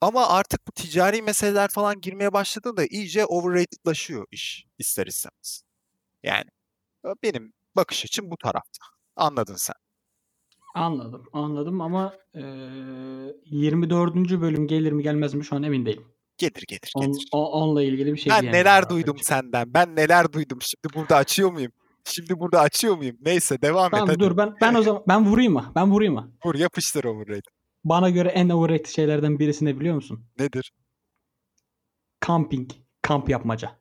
ama 0.00 0.28
artık 0.28 0.66
bu 0.66 0.72
ticari 0.72 1.22
meseleler 1.22 1.68
falan 1.68 2.00
girmeye 2.00 2.32
başladığında 2.32 2.84
iyice 2.86 3.26
overratedlaşıyor 3.26 4.26
iş 4.30 4.66
ister 4.78 5.06
istemez. 5.06 5.62
Yani 6.22 6.46
benim 7.22 7.52
bakış 7.76 8.04
açım 8.04 8.30
bu 8.30 8.36
tarafta. 8.36 8.97
Anladın 9.18 9.56
sen. 9.56 9.74
Anladım, 10.74 11.24
anladım 11.32 11.80
ama 11.80 12.14
e, 12.34 12.40
24. 13.44 14.14
bölüm 14.40 14.66
gelir 14.66 14.92
mi 14.92 15.02
gelmez 15.02 15.34
mi 15.34 15.44
şu 15.44 15.56
an 15.56 15.62
emin 15.62 15.86
değilim. 15.86 16.04
Gelir 16.38 16.64
gelir 16.68 16.92
On, 16.94 17.02
gelir. 17.02 17.28
o- 17.32 17.52
onunla 17.52 17.82
ilgili 17.82 18.12
bir 18.12 18.18
şey 18.18 18.32
Ben 18.32 18.44
neler 18.44 18.88
duydum 18.90 19.16
senden. 19.22 19.74
Ben 19.74 19.96
neler 19.96 20.32
duydum. 20.32 20.58
Şimdi 20.62 20.94
burada 20.94 21.16
açıyor 21.16 21.52
muyum? 21.52 21.72
Şimdi 22.04 22.38
burada 22.40 22.60
açıyor 22.60 22.96
muyum? 22.96 23.16
Neyse 23.20 23.62
devam 23.62 23.86
et 23.86 23.90
Tamam 24.00 24.18
dur 24.18 24.36
ben 24.36 24.54
ben 24.60 24.74
o 24.74 24.82
zaman 24.82 25.02
ben 25.08 25.26
vurayım 25.26 25.52
mı? 25.52 25.72
Ben 25.74 25.90
vurayım 25.90 26.14
mı? 26.14 26.32
Vur 26.44 26.54
yapıştır 26.54 27.04
overrated. 27.04 27.42
Bana 27.84 28.10
göre 28.10 28.28
en 28.28 28.48
overrated 28.48 28.86
şeylerden 28.86 29.38
birisi 29.38 29.64
ne 29.64 29.80
biliyor 29.80 29.94
musun? 29.94 30.24
Nedir? 30.38 30.72
Camping, 32.26 32.70
kamp 33.02 33.28
yapmaca. 33.28 33.77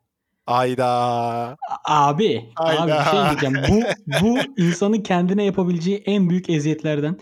Ayda. 0.47 1.57
Abi, 1.85 2.49
abi 2.55 2.91
bir 2.91 3.11
şey 3.11 3.29
diyeceğim. 3.29 3.55
Bu 3.69 3.81
bu 4.21 4.61
insanın 4.61 5.01
kendine 5.01 5.43
yapabileceği 5.43 5.97
en 6.05 6.29
büyük 6.29 6.49
eziyetlerden, 6.49 7.19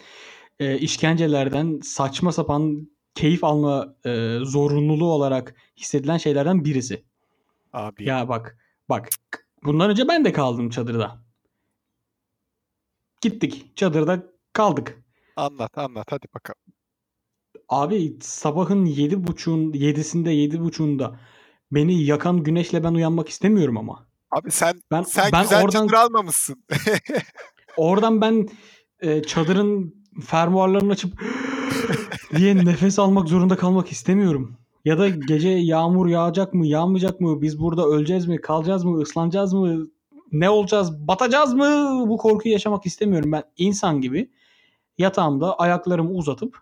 e, 0.59 0.77
işkencelerden, 0.77 1.79
saçma 1.83 2.31
sapan 2.31 2.89
keyif 3.15 3.43
alma 3.43 3.95
e, 4.05 4.37
zorunluluğu 4.41 5.11
olarak 5.11 5.55
hissedilen 5.77 6.17
şeylerden 6.17 6.65
birisi. 6.65 7.03
Abi. 7.73 8.03
Ya 8.03 8.29
bak, 8.29 8.57
bak. 8.89 9.09
Bundan 9.63 9.89
önce 9.89 10.07
ben 10.07 10.25
de 10.25 10.31
kaldım 10.31 10.69
çadırda. 10.69 11.23
Gittik, 13.21 13.77
çadırda 13.77 14.23
kaldık. 14.53 15.03
Anlat 15.35 15.77
anlat 15.77 16.11
hadi 16.11 16.25
bakalım. 16.35 16.61
Abi 17.69 18.17
sabahın 18.21 18.85
yedi 18.85 19.27
buçuğun, 19.27 19.73
yedisinde, 19.73 20.31
yedi 20.31 20.59
buçuğunda 20.59 21.19
beni 21.71 22.03
yakan 22.03 22.43
güneşle 22.43 22.83
ben 22.83 22.93
uyanmak 22.93 23.29
istemiyorum 23.29 23.77
ama. 23.77 24.05
Abi 24.31 24.51
sen 24.51 24.81
Ben 24.91 25.03
sen 25.03 25.31
ben 25.31 25.41
güzel 25.41 25.63
oradan 25.63 25.87
çadır 25.87 25.97
almamışsın. 25.97 26.63
Oradan 27.77 28.21
ben 28.21 28.47
e, 28.99 29.21
çadırın 29.21 29.95
fermuarlarını 30.25 30.91
açıp 30.91 31.13
diye 32.35 32.57
nefes 32.65 32.99
almak 32.99 33.27
zorunda 33.29 33.55
kalmak 33.55 33.91
istemiyorum. 33.91 34.57
Ya 34.85 34.97
da 34.97 35.09
gece 35.09 35.49
yağmur 35.49 36.07
yağacak 36.07 36.53
mı, 36.53 36.67
yağmayacak 36.67 37.21
mı? 37.21 37.41
Biz 37.41 37.59
burada 37.59 37.85
öleceğiz 37.85 38.27
mi, 38.27 38.41
kalacağız 38.41 38.83
mı, 38.83 38.97
ıslanacağız 38.97 39.53
mı? 39.53 39.87
Ne 40.31 40.49
olacağız, 40.49 41.07
batacağız 41.07 41.53
mı? 41.53 42.03
Bu 42.07 42.17
korkuyu 42.17 42.53
yaşamak 42.53 42.85
istemiyorum. 42.85 43.31
Ben 43.31 43.43
insan 43.57 44.01
gibi 44.01 44.31
yatağımda 44.97 45.59
ayaklarımı 45.59 46.09
uzatıp 46.09 46.57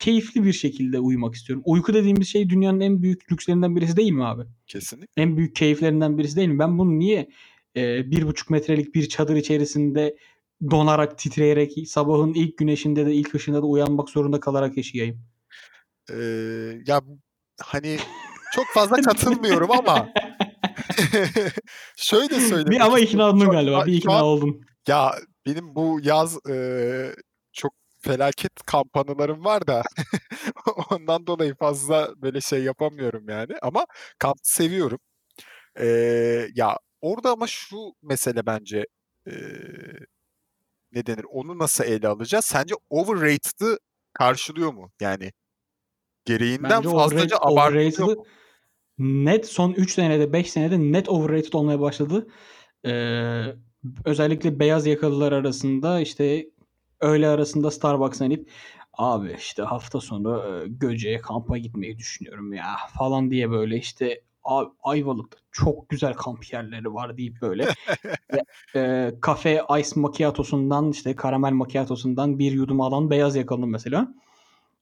keyifli 0.00 0.44
bir 0.44 0.52
şekilde 0.52 0.98
uyumak 0.98 1.34
istiyorum. 1.34 1.62
Uyku 1.66 1.94
dediğimiz 1.94 2.28
şey 2.28 2.50
dünyanın 2.50 2.80
en 2.80 3.02
büyük 3.02 3.32
lükslerinden 3.32 3.76
birisi 3.76 3.96
değil 3.96 4.12
mi 4.12 4.24
abi? 4.24 4.42
Kesinlikle. 4.66 5.22
En 5.22 5.36
büyük 5.36 5.56
keyiflerinden 5.56 6.18
birisi 6.18 6.36
değil 6.36 6.48
mi? 6.48 6.58
Ben 6.58 6.78
bunu 6.78 6.98
niye 6.98 7.28
e, 7.76 8.10
bir 8.10 8.26
buçuk 8.26 8.50
metrelik 8.50 8.94
bir 8.94 9.08
çadır 9.08 9.36
içerisinde 9.36 10.16
donarak, 10.70 11.18
titreyerek, 11.18 11.72
sabahın 11.86 12.34
ilk 12.34 12.58
güneşinde 12.58 13.06
de 13.06 13.14
ilk 13.14 13.34
ışığında 13.34 13.62
da 13.62 13.66
uyanmak 13.66 14.10
zorunda 14.10 14.40
kalarak 14.40 14.76
yaşayayım? 14.76 15.20
Ee, 16.10 16.16
ya 16.86 17.02
hani 17.62 17.98
çok 18.54 18.66
fazla 18.74 18.96
katılmıyorum 18.96 19.70
ama 19.70 20.08
şöyle 21.96 22.40
söyleyeyim. 22.40 22.70
Bir 22.70 22.80
ama 22.80 23.00
ikna 23.00 23.30
oldun 23.30 23.50
galiba. 23.50 23.86
Bir 23.86 23.92
ikna 23.92 24.24
oldun. 24.24 24.60
Ya 24.88 25.14
benim 25.46 25.74
bu 25.74 26.00
yaz 26.02 26.46
e, 26.50 26.56
felaket 28.00 28.52
kampanyalarım 28.66 29.44
var 29.44 29.66
da 29.66 29.82
ondan 30.90 31.26
dolayı 31.26 31.54
fazla 31.54 32.14
böyle 32.16 32.40
şey 32.40 32.62
yapamıyorum 32.64 33.28
yani. 33.28 33.52
Ama 33.62 33.86
kamp 34.18 34.38
seviyorum. 34.42 34.98
Ee, 35.80 36.48
ya 36.54 36.78
orada 37.00 37.30
ama 37.30 37.46
şu 37.46 37.76
mesele 38.02 38.46
bence 38.46 38.86
e, 39.26 39.32
ne 40.92 41.06
denir? 41.06 41.24
Onu 41.30 41.58
nasıl 41.58 41.84
ele 41.84 42.08
alacağız? 42.08 42.44
Sence 42.44 42.74
overrated'ı 42.90 43.78
karşılıyor 44.12 44.72
mu? 44.72 44.90
Yani 45.00 45.32
gereğinden 46.24 46.70
Bence 46.70 46.88
fazlaca 46.88 47.36
abartılıyor 47.40 48.16
mu? 48.16 48.24
net 48.98 49.46
son 49.46 49.72
3 49.72 49.92
senede 49.92 50.32
5 50.32 50.50
senede 50.50 50.78
net 50.78 51.08
overrated 51.08 51.52
olmaya 51.52 51.80
başladı. 51.80 52.26
Ee, 52.86 53.44
özellikle 54.04 54.58
beyaz 54.58 54.86
yakalılar 54.86 55.32
arasında 55.32 56.00
işte 56.00 56.46
öğle 57.00 57.28
arasında 57.28 57.70
Starbucks'a 57.70 58.24
inip 58.24 58.50
abi 58.92 59.34
işte 59.38 59.62
hafta 59.62 60.00
sonu 60.00 60.62
e, 60.64 60.68
Göce'ye 60.68 61.18
kampa 61.20 61.58
gitmeyi 61.58 61.98
düşünüyorum 61.98 62.52
ya 62.52 62.76
falan 62.98 63.30
diye 63.30 63.50
böyle 63.50 63.76
işte 63.76 64.20
"Abi, 64.44 64.70
Ayvalık'ta 64.82 65.38
çok 65.52 65.88
güzel 65.88 66.14
kamp 66.14 66.52
yerleri 66.52 66.94
var 66.94 67.16
deyip 67.16 67.42
böyle 67.42 67.68
e, 68.76 69.12
kafe 69.20 69.62
ice 69.80 70.00
macchiato'sundan 70.00 70.90
işte 70.90 71.16
karamel 71.16 71.52
macchiato'sundan 71.52 72.38
bir 72.38 72.52
yudum 72.52 72.80
alan 72.80 73.10
beyaz 73.10 73.36
yakalı 73.36 73.66
mesela 73.66 74.08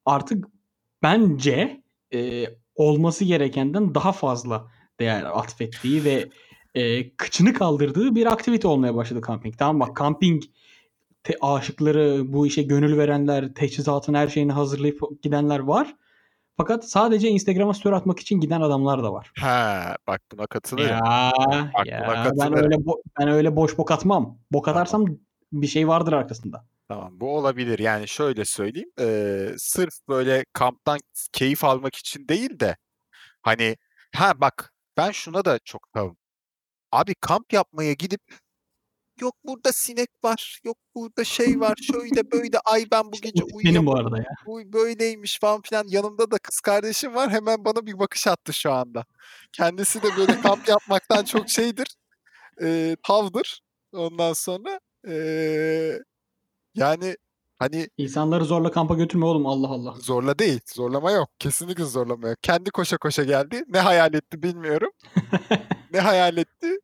artık 0.06 0.48
bence 1.02 1.82
e, 2.14 2.44
olması 2.74 3.24
gerekenden 3.24 3.94
daha 3.94 4.12
fazla 4.12 4.68
değer 5.00 5.24
atfettiği 5.38 6.04
ve 6.04 6.28
e, 6.74 7.10
kıçını 7.16 7.54
kaldırdığı 7.54 8.14
bir 8.14 8.26
aktivite 8.26 8.68
olmaya 8.68 8.94
başladı 8.94 9.20
kamping. 9.20 9.58
Tamam 9.58 9.80
bak 9.80 9.96
kamping 9.96 10.42
te- 11.28 11.38
aşıkları, 11.40 12.32
bu 12.32 12.46
işe 12.46 12.62
gönül 12.62 12.98
verenler, 12.98 13.54
teçhizatın 13.54 14.14
her 14.14 14.28
şeyini 14.28 14.52
hazırlayıp 14.52 15.00
gidenler 15.22 15.58
var. 15.58 15.96
Fakat 16.56 16.88
sadece 16.90 17.28
Instagram'a 17.28 17.74
story 17.74 17.94
atmak 17.94 18.18
için 18.20 18.40
giden 18.40 18.60
adamlar 18.60 19.02
da 19.02 19.12
var. 19.12 19.32
Ha, 19.38 19.96
bak 20.06 20.20
buna 20.32 20.46
katılırım. 20.46 20.88
Ya, 20.90 21.32
Bak 21.74 21.86
ya 21.86 22.00
buna 22.00 22.14
ben 22.14 22.22
katılırım. 22.24 22.54
öyle 22.64 22.74
bo- 22.74 23.02
ben 23.20 23.28
öyle 23.28 23.56
boş 23.56 23.78
bok 23.78 23.90
atmam. 23.90 24.38
Bok 24.52 24.68
atarsam 24.68 25.06
bir 25.52 25.66
şey 25.66 25.88
vardır 25.88 26.12
arkasında. 26.12 26.64
Tamam 26.88 27.20
bu 27.20 27.36
olabilir. 27.36 27.78
Yani 27.78 28.08
şöyle 28.08 28.44
söyleyeyim. 28.44 28.90
eee, 29.00 29.54
sırf 29.58 29.92
böyle 30.08 30.44
kamptan 30.52 30.98
keyif 31.32 31.64
almak 31.64 31.94
için 31.94 32.28
değil 32.28 32.60
de 32.60 32.76
hani 33.42 33.76
ha 34.16 34.40
bak 34.40 34.72
ben 34.96 35.10
şuna 35.10 35.44
da 35.44 35.58
çok 35.64 35.82
tamam. 35.94 36.16
Abi 36.92 37.14
kamp 37.20 37.52
yapmaya 37.52 37.92
gidip 37.92 38.20
yok 39.20 39.34
burada 39.44 39.72
sinek 39.72 40.08
var, 40.24 40.60
yok 40.64 40.76
burada 40.94 41.24
şey 41.24 41.60
var, 41.60 41.74
şöyle 41.92 42.30
böyle 42.32 42.58
ay 42.64 42.84
ben 42.92 43.04
bu 43.04 43.16
gece 43.22 43.42
Benim 43.64 43.86
bu 43.86 43.96
arada 43.96 44.18
ya. 44.18 44.24
bu 44.46 44.72
böyleymiş 44.72 45.38
falan 45.40 45.60
filan. 45.62 45.84
Yanımda 45.88 46.30
da 46.30 46.38
kız 46.38 46.60
kardeşim 46.60 47.14
var. 47.14 47.30
Hemen 47.30 47.64
bana 47.64 47.86
bir 47.86 47.98
bakış 47.98 48.26
attı 48.26 48.52
şu 48.52 48.72
anda. 48.72 49.04
Kendisi 49.52 50.02
de 50.02 50.06
böyle 50.16 50.40
kamp 50.40 50.68
yapmaktan 50.68 51.24
çok 51.24 51.48
şeydir. 51.50 51.86
eee, 52.60 52.96
tavdır. 53.06 53.60
Ondan 53.92 54.32
sonra 54.32 54.80
eee, 55.06 55.98
yani 56.74 57.16
hani 57.58 57.88
İnsanları 57.98 58.44
zorla 58.44 58.70
kampa 58.72 58.94
götürme 58.94 59.24
oğlum 59.26 59.46
Allah 59.46 59.68
Allah. 59.68 59.94
Zorla 60.00 60.38
değil. 60.38 60.60
Zorlama 60.74 61.10
yok. 61.10 61.28
Kesinlikle 61.38 61.84
zorlama 61.84 62.28
yok. 62.28 62.38
Kendi 62.42 62.70
koşa 62.70 62.96
koşa 62.98 63.24
geldi. 63.24 63.64
Ne 63.68 63.80
hayal 63.80 64.14
etti 64.14 64.42
bilmiyorum. 64.42 64.90
Ne 65.92 66.00
hayal 66.00 66.36
etti? 66.36 66.78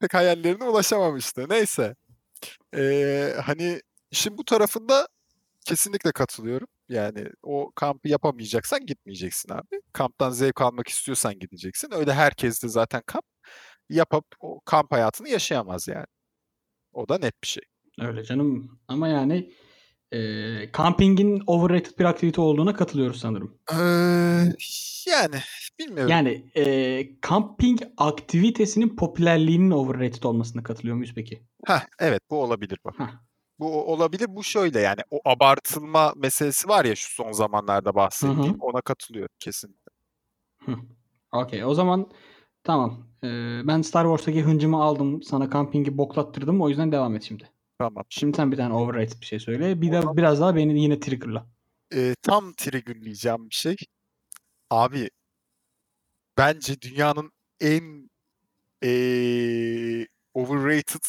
Pek 0.00 0.14
hayallerine 0.14 0.64
ulaşamamıştı. 0.64 1.48
Neyse. 1.48 1.94
Ee, 2.76 3.34
hani 3.44 3.80
işin 4.10 4.38
bu 4.38 4.44
tarafında 4.44 5.08
kesinlikle 5.66 6.12
katılıyorum. 6.12 6.68
Yani 6.88 7.26
o 7.42 7.70
kampı 7.74 8.08
yapamayacaksan 8.08 8.86
gitmeyeceksin 8.86 9.52
abi. 9.52 9.80
Kamptan 9.92 10.30
zevk 10.30 10.60
almak 10.60 10.88
istiyorsan 10.88 11.38
gideceksin. 11.38 11.88
Öyle 11.94 12.14
herkes 12.14 12.62
de 12.62 12.68
zaten 12.68 13.02
kamp 13.06 13.24
yapıp 13.88 14.24
o 14.40 14.60
kamp 14.60 14.92
hayatını 14.92 15.28
yaşayamaz 15.28 15.88
yani. 15.88 16.06
O 16.92 17.08
da 17.08 17.18
net 17.18 17.42
bir 17.42 17.48
şey. 17.48 17.62
Öyle 18.00 18.24
canım. 18.24 18.80
Ama 18.88 19.08
yani 19.08 19.52
e, 20.12 20.72
kampingin 20.72 21.42
overrated 21.46 21.98
bir 21.98 22.04
aktivite 22.04 22.40
olduğuna 22.40 22.74
katılıyoruz 22.74 23.20
sanırım. 23.20 23.58
Ee, 23.72 23.76
yani 25.10 25.36
bilmiyorum. 25.78 26.10
Yani 26.10 26.50
e, 26.56 27.20
kamping 27.20 27.80
aktivitesinin 27.96 28.96
popülerliğinin 28.96 29.70
overrated 29.70 30.22
olmasına 30.22 30.62
katılıyor 30.62 30.96
muyuz 30.96 31.12
peki? 31.14 31.42
Heh, 31.66 31.80
evet 31.98 32.22
bu 32.30 32.42
olabilir 32.42 32.78
bak. 32.84 32.94
Heh. 32.98 33.10
Bu 33.58 33.92
olabilir. 33.92 34.26
Bu 34.28 34.44
şöyle 34.44 34.80
yani 34.80 35.00
o 35.10 35.20
abartılma 35.24 36.12
meselesi 36.16 36.68
var 36.68 36.84
ya 36.84 36.96
şu 36.96 37.14
son 37.14 37.32
zamanlarda 37.32 37.94
bahsettiğim. 37.94 38.60
Ona 38.60 38.80
katılıyorum 38.80 39.34
kesin. 39.40 39.76
Okey 41.32 41.64
o 41.64 41.74
zaman 41.74 42.10
tamam. 42.64 43.06
E, 43.24 43.26
ben 43.64 43.82
Star 43.82 44.04
Wars'taki 44.04 44.42
hıncımı 44.42 44.82
aldım. 44.82 45.22
Sana 45.22 45.50
kampingi 45.50 45.98
boklattırdım. 45.98 46.60
O 46.60 46.68
yüzden 46.68 46.92
devam 46.92 47.16
et 47.16 47.22
şimdi. 47.22 47.50
Tamam. 47.80 48.04
Şimdi 48.08 48.36
sen 48.36 48.52
bir 48.52 48.56
tane 48.56 48.74
overrated 48.74 49.20
bir 49.20 49.26
şey 49.26 49.40
söyle. 49.40 49.80
Bir 49.80 49.92
de 49.92 50.02
biraz 50.16 50.40
daha 50.40 50.56
beni 50.56 50.82
yine 50.82 51.00
triggerla. 51.00 51.46
Ee, 51.94 52.14
tam 52.22 52.52
triggerlayacağım 52.52 53.50
bir 53.50 53.54
şey. 53.54 53.76
Abi 54.70 55.10
bence 56.38 56.80
dünyanın 56.80 57.32
en 57.60 58.10
ee, 58.84 60.06
overrated 60.34 61.04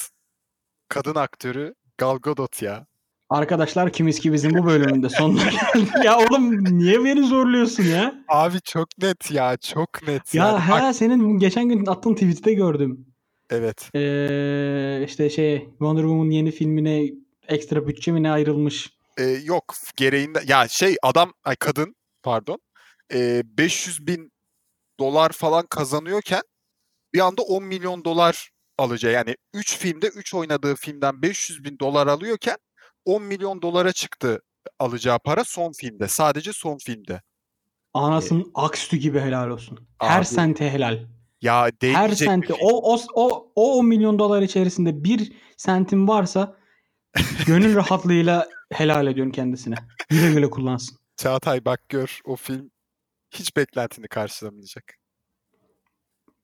kadın 0.88 1.16
aktörü 1.16 1.76
Gal 1.98 2.18
Gadot 2.18 2.62
ya. 2.62 2.86
Arkadaşlar 3.30 3.94
kimiz 3.94 4.20
ki 4.20 4.34
bizim 4.34 4.54
bu 4.54 4.66
bölümünde 4.66 5.10
sonuna 5.10 5.44
geldik. 5.44 5.90
ya 6.04 6.18
oğlum 6.20 6.64
niye 6.80 7.04
beni 7.04 7.28
zorluyorsun 7.28 7.84
ya? 7.84 8.16
Abi 8.28 8.62
çok 8.62 8.88
net 9.02 9.32
ya. 9.32 9.58
Çok 9.58 10.08
net 10.08 10.34
Ya 10.34 10.46
yani. 10.46 10.54
Bak- 10.56 10.82
ha 10.82 10.94
senin 10.94 11.40
geçen 11.40 11.70
gün 11.70 11.86
attığın 11.86 12.14
tweet'te 12.14 12.54
gördüm. 12.54 13.11
Evet. 13.52 13.90
Ee, 13.96 15.04
işte 15.06 15.30
şey 15.30 15.60
Wonder 15.70 16.02
Woman 16.02 16.30
yeni 16.30 16.52
filmine 16.52 17.12
ekstra 17.48 17.88
bütçe 17.88 18.12
mi 18.12 18.24
ne 18.24 18.32
ayrılmış? 18.32 18.94
Ee, 19.18 19.24
yok 19.24 19.76
gereğinde 19.96 20.44
ya 20.48 20.68
şey 20.68 20.96
adam 21.04 21.34
ay 21.44 21.56
kadın 21.56 21.96
pardon 22.24 22.60
ee, 23.14 23.44
500 23.46 24.08
bin 24.08 24.32
dolar 25.00 25.30
falan 25.30 25.66
kazanıyorken 25.66 26.42
bir 27.14 27.20
anda 27.20 27.42
10 27.42 27.64
milyon 27.64 28.06
dolar 28.06 28.50
alacağı 28.78 29.12
yani 29.12 29.36
3 29.54 29.78
filmde 29.78 30.08
3 30.08 30.34
oynadığı 30.34 30.76
filmden 30.76 31.22
500 31.22 31.64
bin 31.64 31.80
dolar 31.80 32.08
alıyorken 32.08 32.58
10 33.06 33.24
milyon 33.24 33.62
dolara 33.62 33.92
çıktı 33.92 34.42
alacağı 34.80 35.20
para 35.20 35.44
son 35.44 35.72
filmde 35.72 36.08
sadece 36.08 36.54
son 36.54 36.78
filmde. 36.78 37.22
Anasının 37.94 38.52
aksütü 38.56 38.98
gibi 38.98 39.20
helal 39.20 39.50
olsun. 39.50 39.88
Her 40.00 40.20
Abi, 40.20 40.26
sente 40.26 40.70
helal. 40.70 41.06
Ya 41.42 41.72
Her 41.82 42.10
sente 42.10 42.48
şey. 42.48 42.58
o, 42.62 42.94
o, 42.94 43.00
o, 43.14 43.52
o 43.56 43.78
10 43.78 43.86
milyon 43.86 44.20
dolar 44.20 44.42
içerisinde 44.42 45.04
bir 45.04 45.34
sentin 45.58 46.08
varsa 46.08 46.58
gönül 47.46 47.76
rahatlığıyla 47.76 48.48
helal 48.74 49.08
ediyorum 49.08 49.32
kendisine. 49.32 49.76
Güle 50.10 50.34
güle 50.34 50.50
kullansın. 50.50 50.98
Çağatay 51.18 51.66
bak 51.66 51.90
gör 51.90 52.20
o 52.26 52.36
film 52.36 52.72
hiç 53.32 53.56
beklentini 53.58 54.08
karşılamayacak. 54.08 54.84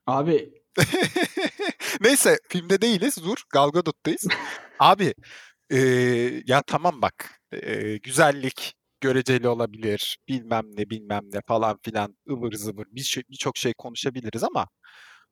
Abi 0.08 0.54
Neyse 2.02 2.38
filmde 2.50 2.82
değiliz. 2.82 3.18
Dur 3.26 3.38
Gal 3.54 3.70
Gadot'tayız. 3.70 4.28
Abi 4.80 5.14
eee, 5.72 6.44
ya 6.48 6.62
tamam 6.68 7.02
bak 7.02 7.42
eee, 7.54 7.98
güzellik 7.98 8.76
göreceli 9.02 9.48
olabilir. 9.48 10.18
Bilmem 10.28 10.66
ne 10.78 10.90
bilmem 10.90 11.24
ne 11.34 11.42
falan 11.48 11.78
filan 11.84 12.18
ıvır 12.30 12.54
zıvır 12.54 12.86
bir 12.92 13.02
şey- 13.02 13.24
birçok 13.30 13.58
şey 13.58 13.74
konuşabiliriz 13.74 14.44
ama 14.44 14.68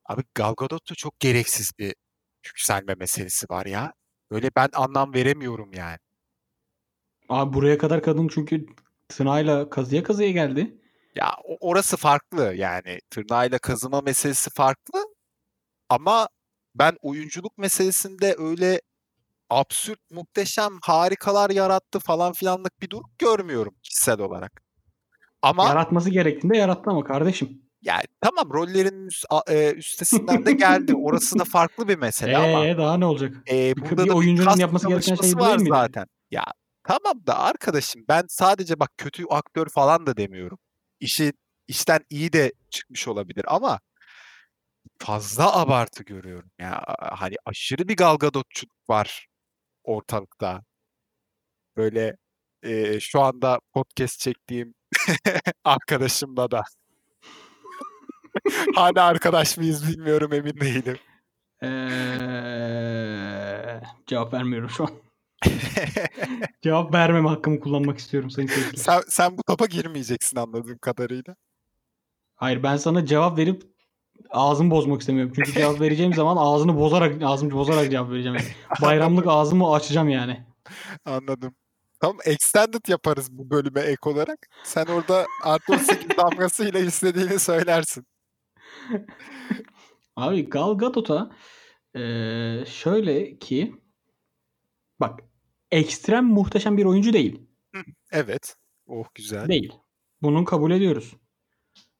abi 0.04 0.22
Gal 0.34 0.54
Gadot'ta 0.54 0.94
çok 0.94 1.20
gereksiz 1.20 1.72
bir 1.78 1.94
yükselme 2.46 2.94
meselesi 2.94 3.46
var 3.50 3.66
ya. 3.66 3.92
Böyle 4.30 4.50
ben 4.56 4.68
anlam 4.74 5.14
veremiyorum 5.14 5.70
yani. 5.74 5.98
Abi 7.28 7.54
buraya 7.54 7.78
kadar 7.78 8.02
kadın 8.02 8.28
çünkü 8.28 8.66
tırnağıyla 9.08 9.70
kazıya 9.70 10.02
kazıya 10.02 10.30
geldi. 10.30 10.80
Ya 11.14 11.32
orası 11.60 11.96
farklı 11.96 12.54
yani 12.54 12.98
tırnağıyla 13.10 13.58
kazıma 13.58 14.00
meselesi 14.00 14.50
farklı 14.50 15.04
ama 15.88 16.28
ben 16.74 16.96
oyunculuk 17.02 17.58
meselesinde 17.58 18.34
öyle 18.38 18.80
absürt, 19.50 20.00
muhteşem, 20.10 20.72
harikalar 20.82 21.50
yarattı 21.50 21.98
falan 21.98 22.32
filanlık 22.32 22.82
bir 22.82 22.90
durum 22.90 23.10
görmüyorum 23.18 23.74
kişisel 23.82 24.20
olarak. 24.20 24.62
Ama 25.42 25.64
Yaratması 25.68 26.10
gerektiğinde 26.10 26.56
yarattı 26.56 26.90
ama 26.90 27.04
kardeşim. 27.04 27.62
yani 27.82 28.04
tamam 28.20 28.50
rollerin 28.52 29.06
üst, 29.06 29.24
e, 29.50 29.72
üstesinden 29.72 30.46
de 30.46 30.52
geldi. 30.52 30.94
Orası 30.94 31.38
da 31.38 31.44
farklı 31.44 31.88
bir 31.88 31.98
mesele 31.98 32.36
ama 32.36 32.64
Eee 32.64 32.78
daha 32.78 32.96
ne 32.96 33.04
olacak? 33.06 33.34
e, 33.50 33.76
burada 33.76 34.04
bir 34.04 34.08
da 34.08 34.14
oyuncunun 34.14 34.56
yapması 34.56 34.88
gereken 34.88 35.00
şey 35.00 35.16
çalışması 35.16 35.38
değil 35.38 35.50
var 35.50 35.58
miydi? 35.58 35.70
zaten. 35.70 36.06
Ya 36.30 36.44
tamam 36.88 37.26
da 37.26 37.38
arkadaşım 37.38 38.02
ben 38.08 38.24
sadece 38.28 38.80
bak 38.80 38.90
kötü 38.98 39.24
aktör 39.30 39.68
falan 39.68 40.06
da 40.06 40.16
demiyorum. 40.16 40.58
İşi 41.00 41.32
işten 41.68 42.00
iyi 42.10 42.32
de 42.32 42.52
çıkmış 42.70 43.08
olabilir 43.08 43.44
ama 43.48 43.80
fazla 44.98 45.56
abartı 45.56 46.02
görüyorum. 46.04 46.50
Ya 46.58 46.84
hani 46.98 47.34
aşırı 47.46 47.88
bir 47.88 47.96
Gal 47.96 48.16
Gadotçuluk 48.16 48.72
var 48.88 49.26
ortalıkta. 49.86 50.62
Böyle 51.76 52.16
e, 52.62 53.00
şu 53.00 53.20
anda 53.20 53.60
podcast 53.72 54.20
çektiğim 54.20 54.74
arkadaşımla 55.64 56.50
da. 56.50 56.62
Hala 58.74 59.04
arkadaş 59.04 59.56
mıyız 59.56 59.88
bilmiyorum 59.88 60.32
emin 60.32 60.60
değilim. 60.60 60.98
Eee 61.62 62.96
cevap 64.06 64.32
vermiyorum 64.32 64.70
şu 64.70 64.84
an. 64.84 64.90
Cevap 66.62 66.94
vermeme 66.94 67.28
hakkımı 67.28 67.60
kullanmak 67.60 67.98
istiyorum 67.98 68.30
sayın 68.30 68.48
seyirciler. 68.48 68.82
sen, 68.82 69.02
sen 69.08 69.38
bu 69.38 69.42
topa 69.42 69.66
girmeyeceksin 69.66 70.36
anladığım 70.36 70.78
kadarıyla. 70.78 71.36
Hayır 72.34 72.62
ben 72.62 72.76
sana 72.76 73.06
cevap 73.06 73.38
verip 73.38 73.62
ağzımı 74.30 74.70
bozmak 74.70 75.00
istemiyorum. 75.00 75.32
Çünkü 75.36 75.52
cevap 75.52 75.80
vereceğim 75.80 76.14
zaman 76.14 76.36
ağzını 76.36 76.76
bozarak 76.76 77.22
ağzımı 77.22 77.52
bozarak 77.52 77.90
cevap 77.90 78.10
vereceğim. 78.10 78.36
Yani. 78.36 78.46
Bayramlık 78.82 79.26
ağzımı 79.26 79.72
açacağım 79.72 80.08
yani. 80.08 80.46
Anladım. 81.04 81.54
Tamam 82.00 82.16
extended 82.24 82.88
yaparız 82.88 83.28
bu 83.32 83.50
bölüme 83.50 83.80
ek 83.80 84.10
olarak. 84.10 84.48
Sen 84.64 84.86
orada 84.86 85.26
artı 85.44 85.72
18 85.72 85.98
damgasıyla 86.16 86.80
istediğini 86.80 87.38
söylersin. 87.38 88.06
Abi 90.16 90.48
Gal 90.48 90.78
Gadot'a 90.78 91.30
eee, 91.94 92.64
şöyle 92.66 93.38
ki 93.38 93.74
bak 95.00 95.20
ekstrem 95.70 96.24
muhteşem 96.24 96.76
bir 96.76 96.84
oyuncu 96.84 97.12
değil. 97.12 97.42
Evet. 98.12 98.56
Oh 98.86 99.06
güzel. 99.14 99.48
Değil. 99.48 99.72
Bunun 100.22 100.44
kabul 100.44 100.70
ediyoruz. 100.70 101.12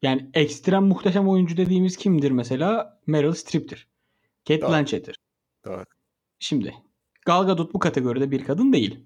Yani 0.02 0.30
ekstrem 0.34 0.84
muhteşem 0.84 1.28
oyuncu 1.28 1.56
dediğimiz 1.56 1.96
kimdir 1.96 2.30
mesela? 2.30 3.00
Meryl 3.06 3.32
Streep'tir. 3.32 3.88
Kate 4.48 4.60
Doğru. 4.60 4.70
Blanchett'tir. 4.70 5.18
Doğru. 5.64 5.84
Şimdi 6.38 6.74
Gal 7.26 7.46
Gadot 7.46 7.74
bu 7.74 7.78
kategoride 7.78 8.30
bir 8.30 8.44
kadın 8.44 8.72
değil. 8.72 9.04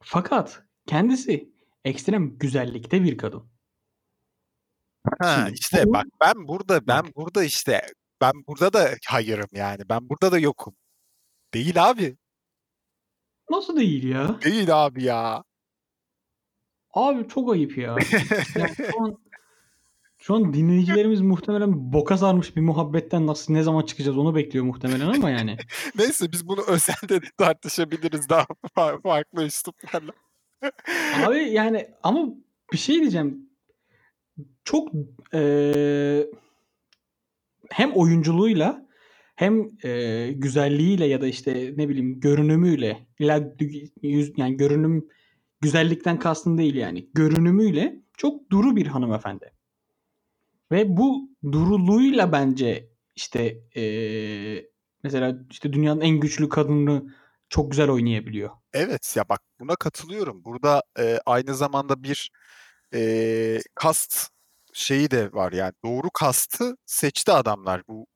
Fakat 0.00 0.62
kendisi 0.86 1.52
ekstrem 1.84 2.38
güzellikte 2.38 3.04
bir 3.04 3.18
kadın. 3.18 3.50
Ha 5.20 5.36
Şimdi 5.36 5.58
işte 5.60 5.86
bu- 5.86 5.92
bak 5.92 6.06
ben 6.20 6.48
burada 6.48 6.86
ben 6.86 7.04
burada 7.16 7.44
işte 7.44 7.86
ben 8.20 8.32
burada 8.48 8.72
da 8.72 8.90
hayırım 9.08 9.48
yani. 9.52 9.82
Ben 9.88 10.08
burada 10.08 10.32
da 10.32 10.38
yokum. 10.38 10.74
Değil 11.54 11.90
abi. 11.90 12.16
Nasıl 13.50 13.76
değil 13.76 14.04
ya? 14.04 14.40
Değil 14.42 14.84
abi 14.84 15.04
ya. 15.04 15.44
Abi 16.94 17.28
çok 17.28 17.52
ayıp 17.52 17.78
ya. 17.78 17.96
Yani 18.56 18.74
şu 18.76 19.02
an 19.02 19.23
şu 20.24 20.34
an 20.34 20.54
dinleyicilerimiz 20.54 21.20
muhtemelen 21.20 21.92
boka 21.92 22.18
sarmış 22.18 22.56
bir 22.56 22.60
muhabbetten 22.60 23.26
nasıl 23.26 23.52
ne 23.52 23.62
zaman 23.62 23.82
çıkacağız 23.82 24.18
onu 24.18 24.34
bekliyor 24.34 24.64
muhtemelen 24.64 25.08
ama 25.08 25.30
yani. 25.30 25.56
Neyse 25.98 26.32
biz 26.32 26.48
bunu 26.48 26.60
özelde 26.68 27.22
de 27.22 27.26
tartışabiliriz 27.38 28.28
daha 28.28 28.46
fa- 28.76 29.02
farklı 29.02 29.44
üsluplarla. 29.44 30.12
Abi 31.26 31.38
yani 31.38 31.86
ama 32.02 32.28
bir 32.72 32.78
şey 32.78 33.00
diyeceğim. 33.00 33.48
Çok 34.64 34.88
eee, 35.34 36.26
hem 37.70 37.92
oyunculuğuyla 37.92 38.86
hem 39.36 39.68
eee, 39.84 40.32
güzelliğiyle 40.32 41.06
ya 41.06 41.20
da 41.20 41.26
işte 41.26 41.74
ne 41.76 41.88
bileyim 41.88 42.20
görünümüyle 42.20 43.06
yani 44.36 44.56
görünüm 44.56 45.08
güzellikten 45.60 46.18
kastım 46.18 46.58
değil 46.58 46.74
yani 46.74 47.08
görünümüyle 47.14 48.00
çok 48.16 48.50
duru 48.50 48.76
bir 48.76 48.86
hanımefendi. 48.86 49.53
Ve 50.72 50.96
bu 50.96 51.30
duruluğuyla 51.52 52.32
bence 52.32 52.90
işte 53.16 53.58
eee, 53.74 54.70
mesela 55.02 55.38
işte 55.50 55.72
dünyanın 55.72 56.00
en 56.00 56.20
güçlü 56.20 56.48
kadını 56.48 57.14
çok 57.48 57.70
güzel 57.70 57.90
oynayabiliyor. 57.90 58.50
Evet 58.72 59.14
ya 59.16 59.28
bak 59.28 59.40
buna 59.60 59.76
katılıyorum. 59.76 60.44
Burada 60.44 60.82
e, 60.98 61.18
aynı 61.26 61.54
zamanda 61.54 62.02
bir 62.02 62.30
e, 62.94 63.60
kast 63.74 64.28
şeyi 64.72 65.10
de 65.10 65.32
var 65.32 65.52
yani 65.52 65.72
doğru 65.84 66.10
kastı 66.10 66.76
seçti 66.86 67.32
adamlar. 67.32 67.82
Bu 67.88 68.06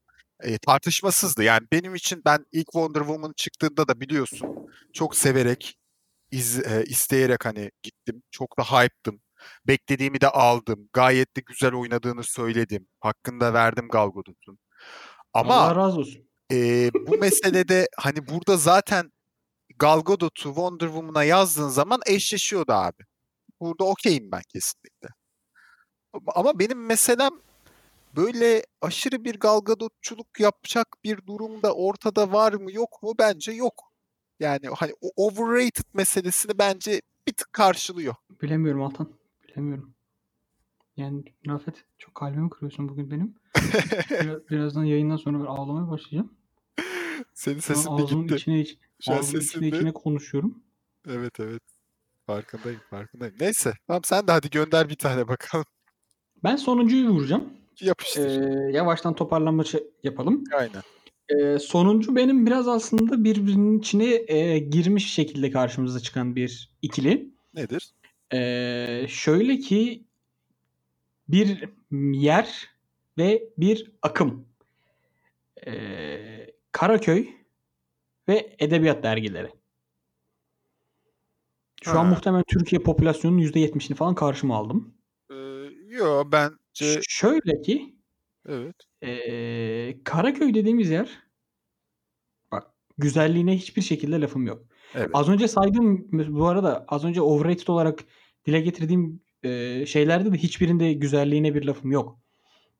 e, 0.40 0.58
tartışmasızdı. 0.58 1.42
Yani 1.42 1.66
benim 1.72 1.94
için 1.94 2.22
ben 2.24 2.46
ilk 2.52 2.66
Wonder 2.72 3.00
Woman 3.00 3.32
çıktığında 3.36 3.88
da 3.88 4.00
biliyorsun 4.00 4.70
çok 4.92 5.16
severek 5.16 5.78
iz, 6.30 6.58
e, 6.58 6.84
isteyerek 6.86 7.44
hani 7.46 7.70
gittim. 7.82 8.22
Çok 8.30 8.58
da 8.58 8.62
hype'tım. 8.64 9.20
Beklediğimi 9.66 10.20
de 10.20 10.28
aldım. 10.28 10.88
Gayet 10.92 11.36
de 11.36 11.40
güzel 11.46 11.74
oynadığını 11.74 12.24
söyledim. 12.24 12.88
Hakkında 13.00 13.54
verdim 13.54 13.88
Gal 13.88 14.08
Gadot'un. 14.08 14.58
Ama 15.32 15.54
Allah 15.54 15.76
razı 15.76 15.98
olsun. 16.00 16.28
e, 16.52 16.90
bu 17.06 17.18
meselede 17.18 17.88
hani 17.96 18.28
burada 18.28 18.56
zaten 18.56 19.12
Gal 19.78 20.00
Gadot'u 20.00 20.42
Wonder 20.48 20.86
Woman'a 20.86 21.24
yazdığın 21.24 21.68
zaman 21.68 22.00
eşleşiyordu 22.06 22.72
abi. 22.72 23.02
Burada 23.60 23.84
okeyim 23.84 24.32
ben 24.32 24.42
kesinlikle. 24.48 25.08
Ama 26.34 26.58
benim 26.58 26.86
meselem 26.86 27.30
böyle 28.16 28.64
aşırı 28.80 29.24
bir 29.24 29.40
Gal 29.40 29.60
Gadot'çuluk 29.60 30.40
yapacak 30.40 30.88
bir 31.04 31.26
durumda 31.26 31.74
ortada 31.74 32.32
var 32.32 32.52
mı 32.52 32.72
yok 32.72 33.02
mu? 33.02 33.14
Bence 33.18 33.52
yok. 33.52 33.92
Yani 34.40 34.66
hani 34.76 34.92
o 35.00 35.10
overrated 35.26 35.84
meselesini 35.94 36.58
bence 36.58 37.02
bir 37.28 37.32
tık 37.32 37.52
karşılıyor. 37.52 38.14
Bilemiyorum 38.42 38.82
Altan. 38.82 39.17
Bilemiyorum. 39.58 39.94
Yani 40.96 41.24
Rafet 41.46 41.84
çok 41.98 42.14
kalbimi 42.14 42.50
kırıyorsun 42.50 42.88
bugün 42.88 43.10
benim. 43.10 43.34
Biraz- 44.10 44.50
birazdan 44.50 44.84
yayından 44.84 45.16
sonra 45.16 45.38
ben 45.40 45.44
ağlamaya 45.44 45.90
başlayacağım. 45.90 46.32
Senin 47.34 47.60
sesin 47.60 47.98
de 47.98 48.02
gitti. 48.02 48.34
içine, 48.34 48.60
iç, 48.60 48.78
Şu 49.00 49.12
an 49.12 49.18
ağzımın 49.18 49.40
sesin 49.40 49.58
içine 49.58 49.72
de- 49.72 49.76
içine 49.76 49.92
konuşuyorum. 49.92 50.62
Evet 51.08 51.40
evet. 51.40 51.62
Farkındayım 52.26 52.80
farkındayım. 52.90 53.34
Neyse 53.40 53.72
tamam 53.86 54.02
sen 54.04 54.26
de 54.28 54.32
hadi 54.32 54.50
gönder 54.50 54.88
bir 54.88 54.94
tane 54.94 55.28
bakalım. 55.28 55.64
Ben 56.44 56.56
sonuncuyu 56.56 57.08
vuracağım. 57.10 57.44
Yapıştır. 57.80 58.42
Ee, 58.42 58.72
yavaştan 58.72 59.14
toparlanma 59.14 59.64
yapalım. 60.02 60.44
Aynen. 60.54 60.82
Ee, 61.28 61.58
sonuncu 61.58 62.16
benim 62.16 62.46
biraz 62.46 62.68
aslında 62.68 63.24
birbirinin 63.24 63.78
içine 63.78 64.14
e, 64.14 64.58
girmiş 64.58 65.12
şekilde 65.14 65.50
karşımıza 65.50 66.00
çıkan 66.00 66.36
bir 66.36 66.70
ikili. 66.82 67.30
Nedir? 67.54 67.90
Ee, 68.32 69.06
şöyle 69.08 69.58
ki 69.58 70.04
bir 71.28 71.68
yer 72.12 72.68
ve 73.18 73.48
bir 73.58 73.92
akım. 74.02 74.48
Ee, 75.66 76.50
Karaköy 76.72 77.28
ve 78.28 78.56
Edebiyat 78.58 79.02
dergileri. 79.02 79.52
Şu 81.82 81.90
an 81.90 82.04
Ha. 82.04 82.04
muhtemelen 82.04 82.44
Türkiye 82.48 82.82
popülasyonunun 82.82 83.42
%70'ini 83.42 83.94
falan 83.94 84.14
karşıma 84.14 84.56
aldım. 84.56 84.94
Ee, 85.30 85.34
yo 85.88 86.24
bence 86.32 87.00
Şöyle 87.08 87.60
ki 87.62 87.94
evet. 88.48 88.76
ee, 89.02 90.04
Karaköy 90.04 90.54
dediğimiz 90.54 90.90
yer 90.90 91.22
bak 92.52 92.66
güzelliğine 92.98 93.56
hiçbir 93.56 93.82
şekilde 93.82 94.20
lafım 94.20 94.46
yok. 94.46 94.64
Evet. 94.94 95.10
Az 95.12 95.28
önce 95.28 95.48
saydığım 95.48 96.08
bu 96.12 96.46
arada 96.46 96.84
az 96.88 97.04
önce 97.04 97.20
overrated 97.20 97.66
olarak 97.66 98.04
dile 98.48 98.60
getirdiğim 98.60 99.20
e, 99.42 99.86
şeylerde 99.86 100.32
de 100.32 100.36
hiçbirinde 100.36 100.92
güzelliğine 100.92 101.54
bir 101.54 101.64
lafım 101.64 101.92
yok. 101.92 102.18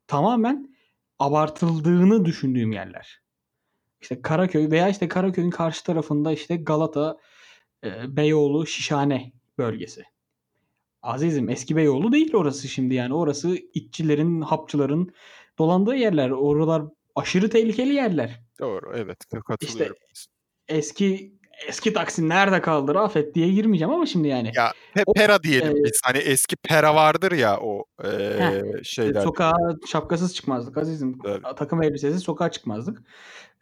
Tamamen 0.07 0.75
abartıldığını 1.19 2.25
düşündüğüm 2.25 2.73
yerler. 2.73 3.21
İşte 4.01 4.23
Karaköy 4.23 4.71
veya 4.71 4.89
işte 4.89 5.09
Karaköy'ün 5.09 5.51
karşı 5.51 5.85
tarafında 5.85 6.33
işte 6.33 6.57
Galata, 6.57 7.19
e, 7.85 8.17
Beyoğlu, 8.17 8.67
Şişhane 8.67 9.33
bölgesi. 9.59 10.05
Azizim 11.03 11.49
eski 11.49 11.77
Beyoğlu 11.77 12.13
değil 12.13 12.35
orası 12.35 12.69
şimdi 12.69 12.95
yani. 12.95 13.15
Orası 13.15 13.57
itçilerin, 13.75 14.41
hapçıların 14.41 15.13
dolandığı 15.59 15.95
yerler. 15.95 16.31
Oralar 16.31 16.83
aşırı 17.15 17.51
tehlikeli 17.51 17.95
yerler. 17.95 18.41
Doğru 18.61 18.93
evet 18.97 19.19
katılıyorum. 19.47 19.97
Eski 20.69 21.38
eski 21.67 21.93
Taksim 21.93 22.29
nerede 22.29 22.61
kaldı 22.61 22.95
Rafet 22.95 23.35
diye 23.35 23.49
girmeyeceğim 23.53 23.95
ama 23.95 24.07
şimdi 24.07 24.29
yani. 24.29 24.53
Ya 24.55 24.73
pe- 24.97 25.03
O- 25.07 25.13
pera 25.13 25.43
diyelim 25.43 25.77
e, 25.77 25.85
biz. 25.85 26.01
Hani 26.05 26.19
eski 26.19 26.57
pera 26.57 26.95
vardır 26.95 27.33
ya 27.33 27.59
o 27.61 27.85
e, 28.05 28.09
Heh, 28.09 28.83
şeyler. 28.85 29.21
Sokağa 29.21 29.57
şapkasız 29.87 30.35
çıkmazdık 30.35 30.79
azizim. 30.79 31.19
Evet. 31.25 31.43
Takım 31.57 31.83
elbisesiz 31.83 32.23
sokağa 32.23 32.51
çıkmazdık. 32.51 33.03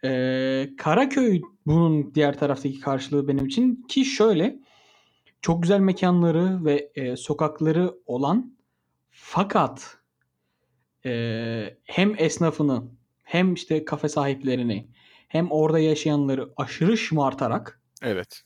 Ee, 0.03 0.69
Karaköy 0.77 1.41
bunun 1.65 2.13
diğer 2.15 2.37
taraftaki 2.39 2.79
karşılığı 2.79 3.27
benim 3.27 3.45
için 3.45 3.85
ki 3.87 4.05
şöyle 4.05 4.59
çok 5.41 5.63
güzel 5.63 5.79
mekanları 5.79 6.65
ve 6.65 6.91
e, 6.95 7.15
sokakları 7.15 7.93
olan 8.05 8.57
fakat 9.09 9.97
e, 11.05 11.77
hem 11.83 12.15
esnafını 12.17 12.83
hem 13.23 13.53
işte 13.53 13.85
kafe 13.85 14.09
sahiplerini 14.09 14.87
hem 15.27 15.51
orada 15.51 15.79
yaşayanları 15.79 16.49
aşırı 16.57 16.97
şımartarak 16.97 17.76
Evet. 18.01 18.41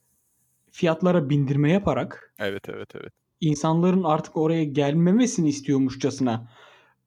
fiyatlara 0.71 1.29
bindirme 1.29 1.71
yaparak 1.71 2.33
Evet 2.39 2.69
evet 2.69 2.95
evet. 2.95 3.13
insanların 3.41 4.03
artık 4.03 4.37
oraya 4.37 4.63
gelmemesini 4.63 5.49
istiyormuşçasına 5.49 6.51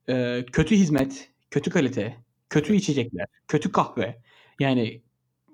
e, 0.09 0.45
kötü 0.53 0.77
hizmet, 0.77 1.31
kötü 1.51 1.71
kalite, 1.71 2.25
kötü 2.51 2.75
içecekler, 2.75 3.27
kötü 3.49 3.73
kahve. 3.73 4.23
Yani 4.61 5.03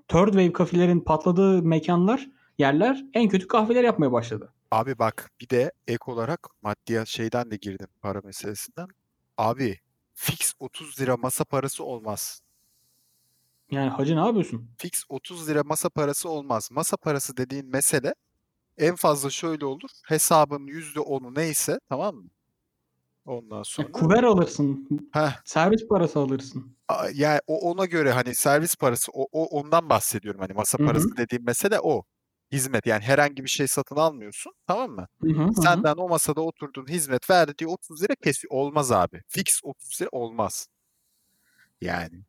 third 0.08 0.26
wave 0.26 0.52
kafelerin 0.52 1.00
patladığı 1.00 1.62
mekanlar, 1.62 2.30
yerler 2.58 3.04
en 3.14 3.28
kötü 3.28 3.48
kahveler 3.48 3.84
yapmaya 3.84 4.12
başladı. 4.12 4.52
Abi 4.70 4.98
bak 4.98 5.30
bir 5.40 5.48
de 5.48 5.72
ek 5.86 5.98
olarak 6.06 6.48
maddiyat 6.62 7.08
şeyden 7.08 7.50
de 7.50 7.56
girdim 7.56 7.88
para 8.02 8.20
meselesinden. 8.20 8.88
Abi 9.38 9.78
fix 10.14 10.54
30 10.58 11.00
lira 11.00 11.16
masa 11.16 11.44
parası 11.44 11.84
olmaz. 11.84 12.42
Yani 13.70 13.88
hacı 13.90 14.16
ne 14.16 14.20
yapıyorsun? 14.20 14.70
Fix 14.78 15.04
30 15.08 15.48
lira 15.48 15.62
masa 15.64 15.88
parası 15.90 16.28
olmaz. 16.28 16.68
Masa 16.72 16.96
parası 16.96 17.36
dediğin 17.36 17.66
mesele 17.66 18.14
en 18.78 18.96
fazla 18.96 19.30
şöyle 19.30 19.66
olur. 19.66 19.90
Hesabın 20.06 20.66
%10'u 20.66 21.34
neyse 21.34 21.78
tamam 21.88 22.16
mı? 22.16 22.30
Ondan 23.26 23.62
Ya, 23.78 23.84
sonra 23.86 23.92
kuver 23.92 24.22
alırsın, 24.24 24.88
Heh, 25.12 25.32
servis 25.44 25.88
parası 25.88 26.18
alırsın. 26.18 26.76
yani 27.14 27.40
o 27.46 27.70
ona 27.70 27.84
göre 27.84 28.12
hani 28.12 28.34
servis 28.34 28.76
parası 28.76 29.12
o, 29.12 29.26
o 29.32 29.44
ondan 29.60 29.88
bahsediyorum 29.90 30.40
hani 30.40 30.52
masa 30.52 30.78
parası 30.78 31.16
dediğim 31.16 31.44
mesele 31.44 31.80
o. 31.80 32.04
Hizmet 32.52 32.86
yani 32.86 33.02
herhangi 33.04 33.44
bir 33.44 33.48
şey 33.48 33.68
satın 33.68 33.96
almıyorsun 33.96 34.52
tamam 34.66 34.90
mı? 34.90 35.06
Hı 35.22 35.28
hı, 35.32 35.42
hı 35.42 35.62
hı. 35.62 35.84
Senden 35.84 35.94
o 35.96 36.08
masada 36.08 36.40
oturduğun 36.40 36.86
hizmet 36.88 37.30
verdi 37.30 37.52
diye 37.58 37.68
30 37.70 38.02
lira 38.02 38.14
kesiyor. 38.24 38.54
Olmaz 38.54 38.92
abi. 38.92 39.22
Fix 39.28 39.60
30 39.64 40.00
lira 40.02 40.08
olmaz. 40.12 40.68
Yani 41.80 42.24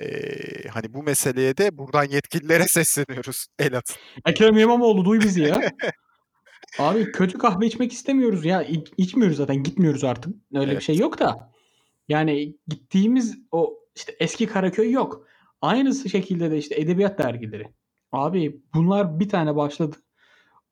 eee, 0.00 0.68
hani 0.70 0.94
bu 0.94 1.02
meseleye 1.02 1.56
de 1.56 1.78
buradan 1.78 2.04
yetkililere 2.04 2.64
sesleniyoruz. 2.68 3.46
El 3.58 3.76
atın. 3.76 3.96
Ekrem 4.26 4.58
İmamoğlu 4.58 5.04
duy 5.04 5.20
bizi 5.20 5.42
ya. 5.42 5.60
Abi 6.78 7.12
kötü 7.12 7.38
kahve 7.38 7.66
içmek 7.66 7.92
istemiyoruz 7.92 8.44
ya. 8.44 8.62
İ- 8.62 8.84
içmiyoruz 8.96 9.36
zaten. 9.36 9.62
Gitmiyoruz 9.62 10.04
artık. 10.04 10.34
Öyle 10.54 10.66
bir 10.66 10.72
Evet. 10.72 10.82
şey 10.82 10.96
yok 10.96 11.18
da. 11.18 11.52
Yani 12.08 12.56
gittiğimiz 12.68 13.38
o 13.52 13.78
işte 13.96 14.16
eski 14.20 14.46
Karaköy 14.46 14.90
yok. 14.90 15.26
Aynısı 15.60 16.08
şekilde 16.08 16.50
de 16.50 16.58
işte 16.58 16.74
edebiyat 16.80 17.18
dergileri. 17.18 17.68
Abi 18.12 18.60
bunlar 18.74 19.20
bir 19.20 19.28
tane 19.28 19.56
başladı. 19.56 19.96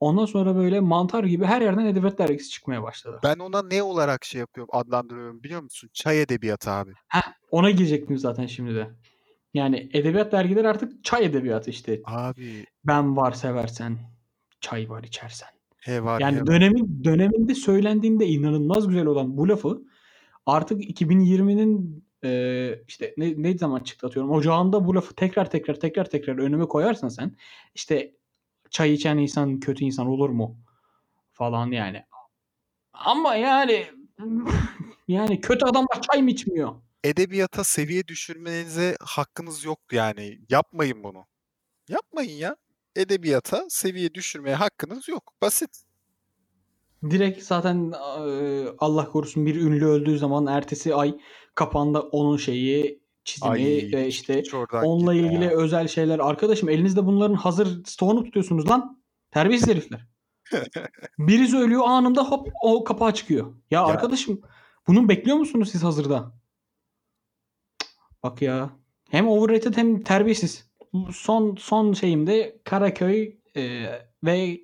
Ondan 0.01 0.27
sonra 0.27 0.57
böyle 0.57 0.81
mantar 0.81 1.25
gibi 1.25 1.45
her 1.45 1.61
yerden 1.63 1.87
edebiyat 1.87 2.19
dergisi 2.19 2.51
çıkmaya 2.51 2.83
başladı. 2.83 3.21
Ben 3.25 3.39
ona 3.39 3.63
ne 3.63 3.83
olarak 3.83 4.25
şey 4.25 4.39
yapıyorum, 4.39 4.71
adlandırıyorum 4.73 5.43
biliyor 5.43 5.63
musun? 5.63 5.91
Çay 5.93 6.23
edebiyatı 6.23 6.71
abi. 6.71 6.93
Heh, 7.09 7.23
ona 7.51 7.71
girecektim 7.71 8.19
zaten 8.19 8.47
şimdi 8.47 8.75
de. 8.75 8.91
Yani 9.55 9.89
edebiyat 9.93 10.33
dergileri 10.33 10.69
artık 10.69 11.05
çay 11.05 11.25
edebiyatı 11.25 11.71
işte. 11.71 12.01
Abi 12.05 12.65
Ben 12.85 13.17
var 13.17 13.33
seversen, 13.33 13.99
çay 14.61 14.91
var 14.91 15.03
içersen. 15.03 15.49
he 15.81 16.05
var 16.05 16.21
he 16.21 16.25
Yani 16.25 16.41
var. 16.41 16.47
dönemin 16.47 17.05
döneminde 17.05 17.55
söylendiğinde 17.55 18.27
inanılmaz 18.27 18.89
güzel 18.89 19.07
olan 19.07 19.37
bu 19.37 19.49
lafı 19.49 19.83
artık 20.47 20.81
2020'nin 20.83 22.05
e, 22.25 22.31
işte 22.89 23.15
ne, 23.17 23.35
ne 23.43 23.59
zaman 23.59 23.81
çıktı 23.81 24.07
atıyorum 24.07 24.31
ocağında 24.33 24.87
bu 24.87 24.95
lafı 24.95 25.15
tekrar 25.15 25.51
tekrar 25.51 25.75
tekrar 25.75 26.05
tekrar 26.11 26.39
önüme 26.39 26.65
koyarsan 26.65 27.09
sen 27.09 27.37
işte 27.75 28.15
çay 28.71 28.93
içen 28.93 29.19
insan 29.19 29.61
kötü 29.61 29.85
insan 29.85 30.07
olur 30.07 30.31
mu 30.31 30.57
falan 31.33 31.71
yani. 31.71 32.05
Ama 32.93 33.35
yani 33.35 33.87
yani 35.09 35.41
kötü 35.41 35.65
adamlar 35.65 36.03
çay 36.13 36.23
mı 36.23 36.31
içmiyor? 36.31 36.75
Edebiyata 37.05 37.65
seviye 37.65 38.09
düşürmenize 38.09 38.97
hakkınız 39.01 39.65
yok 39.65 39.79
yani. 39.93 40.39
Yapmayın 40.51 41.05
bunu. 41.05 41.27
Yapmayın 41.89 42.37
ya. 42.39 42.57
Edebiyata 42.97 43.65
seviye 43.69 44.15
düşürmeye 44.15 44.57
hakkınız 44.57 45.09
yok. 45.09 45.33
Basit. 45.43 45.71
Direkt 47.11 47.43
zaten 47.43 47.93
Allah 48.79 49.05
korusun 49.11 49.47
bir 49.47 49.57
ünlü 49.61 49.87
öldüğü 49.87 50.19
zaman 50.19 50.47
ertesi 50.47 50.95
ay 50.95 51.15
kapanda 51.55 52.03
onun 52.03 52.37
şeyi 52.37 53.03
çizimi 53.25 53.51
Ay 53.51 53.91
ve 53.93 54.07
işte 54.07 54.43
onunla 54.73 55.15
ilgili 55.15 55.45
ya. 55.45 55.51
özel 55.51 55.89
şeyler. 55.89 56.19
Arkadaşım 56.19 56.69
elinizde 56.69 57.07
bunların 57.07 57.35
hazır 57.35 57.85
stoğunu 57.85 58.25
tutuyorsunuz 58.25 58.71
lan. 58.71 59.03
Terbiyesiz 59.31 59.69
herifler. 59.69 60.07
Birisi 61.19 61.57
ölüyor 61.57 61.83
anında 61.87 62.25
hop 62.25 62.49
o 62.63 62.85
kapağı 62.85 63.15
çıkıyor. 63.15 63.47
Ya, 63.47 63.81
Ya. 63.81 63.85
arkadaşım 63.87 64.41
bunun 64.87 65.09
bekliyor 65.09 65.37
musunuz 65.37 65.71
siz 65.73 65.83
hazırda? 65.83 66.35
Bak 68.25 68.43
ya. 68.43 68.71
Hem 69.11 69.29
overrated 69.29 69.77
hem 69.77 70.03
terbiyesiz. 70.03 70.71
Son 71.13 71.57
son 71.57 71.93
şeyimde 71.93 72.61
Karaköy 72.65 73.37
e, 73.57 73.85
ve 74.25 74.61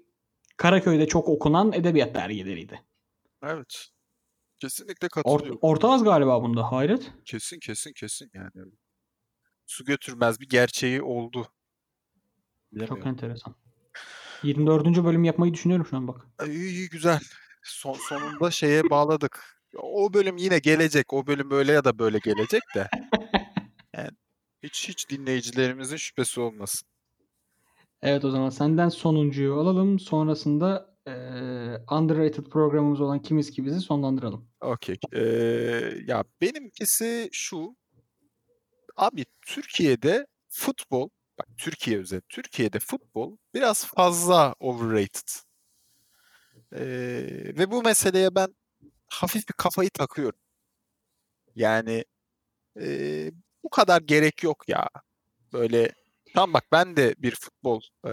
Karaköy'de 0.56 1.06
çok 1.06 1.28
okunan 1.28 1.72
edebiyat 1.72 2.14
dergileriydi. 2.14 2.82
Evet. 3.42 3.86
Kesinlikle 4.58 5.06
Or- 5.06 5.10
katılıyorum. 5.10 5.58
orta 5.62 5.90
az 5.92 6.04
galiba 6.04 6.42
bunda. 6.42 6.72
Hayret. 6.72 7.12
Kesin 7.24 7.58
kesin 7.58 7.92
kesin 7.92 8.30
yani. 8.34 8.70
Su 9.66 9.84
götürmez 9.84 10.40
bir 10.40 10.48
gerçeği 10.48 11.02
oldu. 11.02 11.48
Çok 12.88 13.06
enteresan. 13.06 13.54
24. 14.42 15.04
bölüm 15.04 15.24
yapmayı 15.24 15.54
düşünüyorum 15.54 15.86
şu 15.90 15.96
an 15.96 16.08
bak. 16.08 16.26
İyi, 16.46 16.70
iyi 16.70 16.88
güzel. 16.88 17.20
Son, 17.62 17.92
sonunda 18.08 18.50
şeye 18.50 18.90
bağladık. 18.90 19.60
O 19.76 20.14
bölüm 20.14 20.36
yine 20.36 20.58
gelecek. 20.58 21.12
O 21.12 21.26
bölüm 21.26 21.50
böyle 21.50 21.72
ya 21.72 21.84
da 21.84 21.98
böyle 21.98 22.18
gelecek 22.18 22.62
de. 22.74 22.88
Hiç 24.62 24.88
hiç 24.88 25.10
dinleyicilerimizin 25.10 25.96
şüphesi 25.96 26.40
olmasın. 26.40 26.88
Evet 28.02 28.24
o 28.24 28.30
zaman 28.30 28.50
senden 28.50 28.88
sonuncuyu 28.88 29.54
alalım. 29.54 29.98
Sonrasında 29.98 30.96
eee, 31.06 31.84
underrated 31.90 32.46
programımız 32.46 33.00
olan 33.00 33.22
Kimiz 33.22 33.50
ki 33.50 33.64
bizi 33.64 33.80
sonlandıralım. 33.80 34.48
Okey. 34.60 34.96
Ee, 35.12 35.22
ya 36.06 36.24
benimkisi 36.40 37.28
şu. 37.32 37.76
Abi 38.96 39.24
Türkiye'de 39.46 40.26
futbol, 40.48 41.08
bak 41.38 41.46
Türkiye 41.58 41.98
özel, 41.98 42.20
Türkiye'de 42.28 42.78
futbol 42.78 43.36
biraz 43.54 43.86
fazla 43.86 44.54
overrated. 44.60 45.28
Ee, 46.72 47.52
ve 47.58 47.70
bu 47.70 47.82
meseleye 47.82 48.34
ben 48.34 48.54
hafif 49.08 49.48
bir 49.48 49.52
kafayı 49.52 49.90
takıyorum. 49.90 50.38
Yani 51.54 52.04
ee, 52.80 53.32
bu 53.64 53.70
kadar 53.70 54.02
gerek 54.02 54.42
yok 54.42 54.68
ya. 54.68 54.88
Böyle 55.52 55.92
tam 56.34 56.52
bak 56.52 56.64
ben 56.72 56.96
de 56.96 57.14
bir 57.18 57.34
futbol 57.34 57.80
ee, 58.06 58.10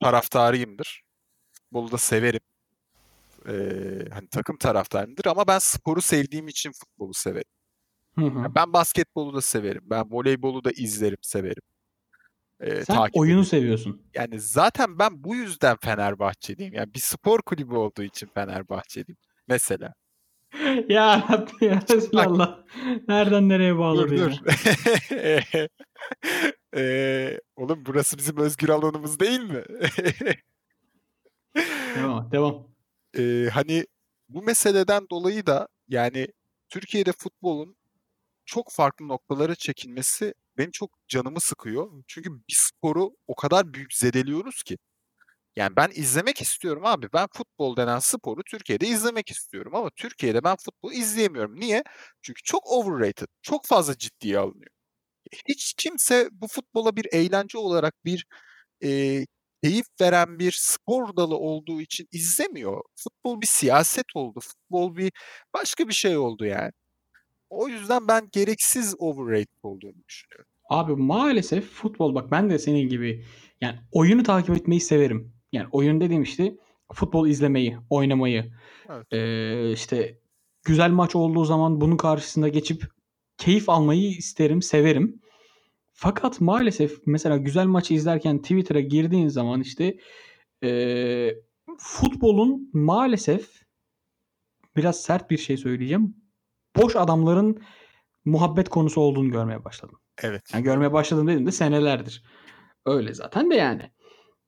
taraftarıyımdır. 0.00 1.02
Futbolu 1.52 1.92
da 1.92 1.98
severim. 1.98 2.40
Ee, 3.48 3.52
hani 4.12 4.28
takım 4.28 4.56
taraftarıyımdır 4.56 5.26
ama 5.26 5.46
ben 5.46 5.58
sporu 5.58 6.02
sevdiğim 6.02 6.48
için 6.48 6.72
futbolu 6.72 7.14
severim. 7.14 7.50
Hı 8.14 8.24
hı. 8.24 8.38
Ya 8.38 8.54
Ben 8.54 8.72
basketbolu 8.72 9.34
da 9.34 9.40
severim. 9.40 9.82
Ben 9.84 10.04
voleybolu 10.10 10.64
da 10.64 10.70
izlerim, 10.70 11.18
severim. 11.22 11.62
Ee, 12.60 12.84
Sen 12.84 12.96
takip 12.96 13.16
oyunu 13.16 13.32
ederim. 13.34 13.44
seviyorsun. 13.50 14.02
Yani 14.14 14.40
zaten 14.40 14.98
ben 14.98 15.24
bu 15.24 15.34
yüzden 15.34 15.76
Fenerbahçeliyim. 15.76 16.74
Yani 16.74 16.94
bir 16.94 17.00
spor 17.00 17.42
kulübü 17.42 17.74
olduğu 17.74 18.02
için 18.02 18.30
Fenerbahçeliyim. 18.34 19.16
Mesela. 19.48 19.94
ya 20.88 21.28
Rabbi 21.30 21.64
ya 21.64 21.80
Resulallah. 21.90 22.58
Nereden 23.08 23.48
nereye 23.48 23.72
Dur 23.72 23.78
bağladı 23.78 24.14
ya? 24.14 24.30
dur. 24.30 24.32
Ee, 26.76 27.40
oğlum 27.56 27.86
burası 27.86 28.18
bizim 28.18 28.36
özgür 28.36 28.68
alanımız 28.68 29.20
değil 29.20 29.40
mi? 29.40 29.64
Devam, 31.96 32.32
devam. 32.32 32.68
Ee, 33.18 33.48
hani 33.52 33.86
bu 34.28 34.42
meseleden 34.42 35.06
dolayı 35.10 35.46
da 35.46 35.68
yani 35.88 36.28
Türkiye'de 36.68 37.12
futbolun 37.12 37.76
çok 38.44 38.72
farklı 38.72 39.08
noktalara 39.08 39.54
çekilmesi 39.54 40.34
benim 40.58 40.70
çok 40.70 40.90
canımı 41.08 41.40
sıkıyor. 41.40 41.90
Çünkü 42.06 42.30
bir 42.30 42.56
sporu 42.56 43.10
o 43.26 43.34
kadar 43.34 43.74
büyük 43.74 43.94
zedeliyoruz 43.94 44.62
ki. 44.62 44.78
Yani 45.56 45.76
ben 45.76 45.90
izlemek 45.94 46.40
istiyorum 46.40 46.86
abi. 46.86 47.08
Ben 47.12 47.28
futbol 47.32 47.76
denen 47.76 47.98
sporu 47.98 48.42
Türkiye'de 48.42 48.86
izlemek 48.86 49.30
istiyorum 49.30 49.74
ama 49.74 49.90
Türkiye'de 49.90 50.44
ben 50.44 50.56
futbol 50.56 50.92
izleyemiyorum. 50.92 51.60
Niye? 51.60 51.82
Çünkü 52.22 52.42
çok 52.42 52.66
overrated. 52.66 53.26
Çok 53.42 53.66
fazla 53.66 53.98
ciddiye 53.98 54.38
alınıyor. 54.38 54.70
Hiç 55.48 55.74
kimse 55.78 56.28
bu 56.32 56.48
futbola 56.48 56.96
bir 56.96 57.06
eğlence 57.12 57.58
olarak 57.58 57.94
bir 58.04 58.26
e, 58.84 58.88
keyif 59.62 59.86
veren 60.00 60.38
bir 60.38 60.52
spor 60.52 61.16
dalı 61.16 61.36
olduğu 61.36 61.80
için 61.80 62.08
izlemiyor. 62.12 62.82
Futbol 62.96 63.40
bir 63.40 63.46
siyaset 63.46 64.06
oldu. 64.16 64.40
Futbol 64.40 64.96
bir 64.96 65.12
başka 65.54 65.88
bir 65.88 65.92
şey 65.92 66.16
oldu 66.16 66.44
yani. 66.44 66.72
O 67.50 67.68
yüzden 67.68 68.08
ben 68.08 68.28
gereksiz 68.32 68.94
overrated 68.98 69.58
olduğunu 69.62 70.04
düşünüyorum. 70.08 70.46
Abi 70.70 70.96
maalesef 70.96 71.64
futbol 71.64 72.14
bak 72.14 72.30
ben 72.30 72.50
de 72.50 72.58
senin 72.58 72.88
gibi 72.88 73.24
yani 73.60 73.78
oyunu 73.92 74.22
takip 74.22 74.56
etmeyi 74.56 74.80
severim. 74.80 75.41
Yani 75.52 75.68
oyun 75.72 76.00
dediğim 76.00 76.22
işte 76.22 76.56
futbol 76.92 77.28
izlemeyi, 77.28 77.78
oynamayı, 77.90 78.52
Evet. 78.88 79.12
e, 79.12 79.72
işte 79.72 80.18
güzel 80.64 80.90
maç 80.90 81.16
olduğu 81.16 81.44
zaman 81.44 81.80
bunun 81.80 81.96
karşısında 81.96 82.48
geçip 82.48 82.82
keyif 83.38 83.68
almayı 83.68 84.08
isterim, 84.08 84.62
severim. 84.62 85.22
Fakat 85.92 86.40
maalesef 86.40 86.98
mesela 87.06 87.36
güzel 87.36 87.66
maçı 87.66 87.94
izlerken 87.94 88.38
Twitter'a 88.42 88.80
girdiğin 88.80 89.28
zaman 89.28 89.60
işte 89.60 89.96
e, 90.64 91.34
futbolun 91.78 92.70
maalesef 92.72 93.62
biraz 94.76 95.00
sert 95.00 95.30
bir 95.30 95.38
şey 95.38 95.56
söyleyeceğim. 95.56 96.16
Boş 96.76 96.96
adamların 96.96 97.62
muhabbet 98.24 98.68
konusu 98.68 99.00
olduğunu 99.00 99.30
görmeye 99.30 99.64
başladım. 99.64 99.98
Evet. 100.22 100.42
Yani 100.54 100.62
görmeye 100.62 100.92
başladım 100.92 101.28
dedim 101.28 101.46
de 101.46 101.52
senelerdir. 101.52 102.24
Öyle 102.86 103.14
zaten 103.14 103.50
de 103.50 103.54
yani. 103.54 103.90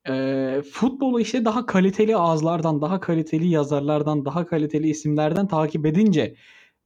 Ee, 0.08 0.62
futbolu 0.72 1.20
işte 1.20 1.44
daha 1.44 1.66
kaliteli 1.66 2.16
ağızlardan, 2.16 2.80
daha 2.80 3.00
kaliteli 3.00 3.48
yazarlardan, 3.48 4.24
daha 4.24 4.46
kaliteli 4.46 4.88
isimlerden 4.88 5.48
takip 5.48 5.86
edince 5.86 6.34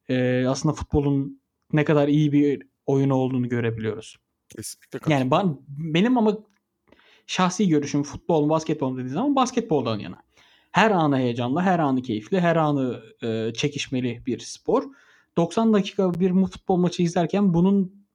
e, 0.09 0.46
aslında 0.46 0.74
futbolun 0.74 1.40
ne 1.72 1.85
kadar 1.85 2.09
iyi 2.09 2.33
bir 2.33 2.62
oyun 2.87 3.11
olduğunu 3.11 3.48
görebiliyoruz. 3.48 4.16
Kesinlikle 4.48 5.12
Yani 5.12 5.31
ben, 5.31 5.59
benim 5.68 6.18
ama 6.18 6.38
şahsi 7.26 7.68
görüşüm 7.68 8.02
futbol 8.02 8.48
basketbol 8.48 8.90
mu 8.90 8.98
dediği 8.98 9.09
zaman 9.09 9.37
basketboldan 9.37 9.98
yana. 9.98 10.22
Her 10.72 10.90
anı 10.90 11.18
heyecanlı, 11.18 11.61
her 11.61 11.78
anı 11.78 12.02
keyifli, 12.02 12.40
her 12.40 12.57
anı 12.57 13.02
e, 13.22 13.52
çekişmeli 13.52 14.22
bir 14.26 14.38
spor. 14.38 14.85
90 15.37 15.72
dakika 15.72 16.14
bir 16.14 16.44
futbol 16.46 16.76
maçı 16.76 17.02
izlerken 17.02 17.54
bunun 17.54 18.07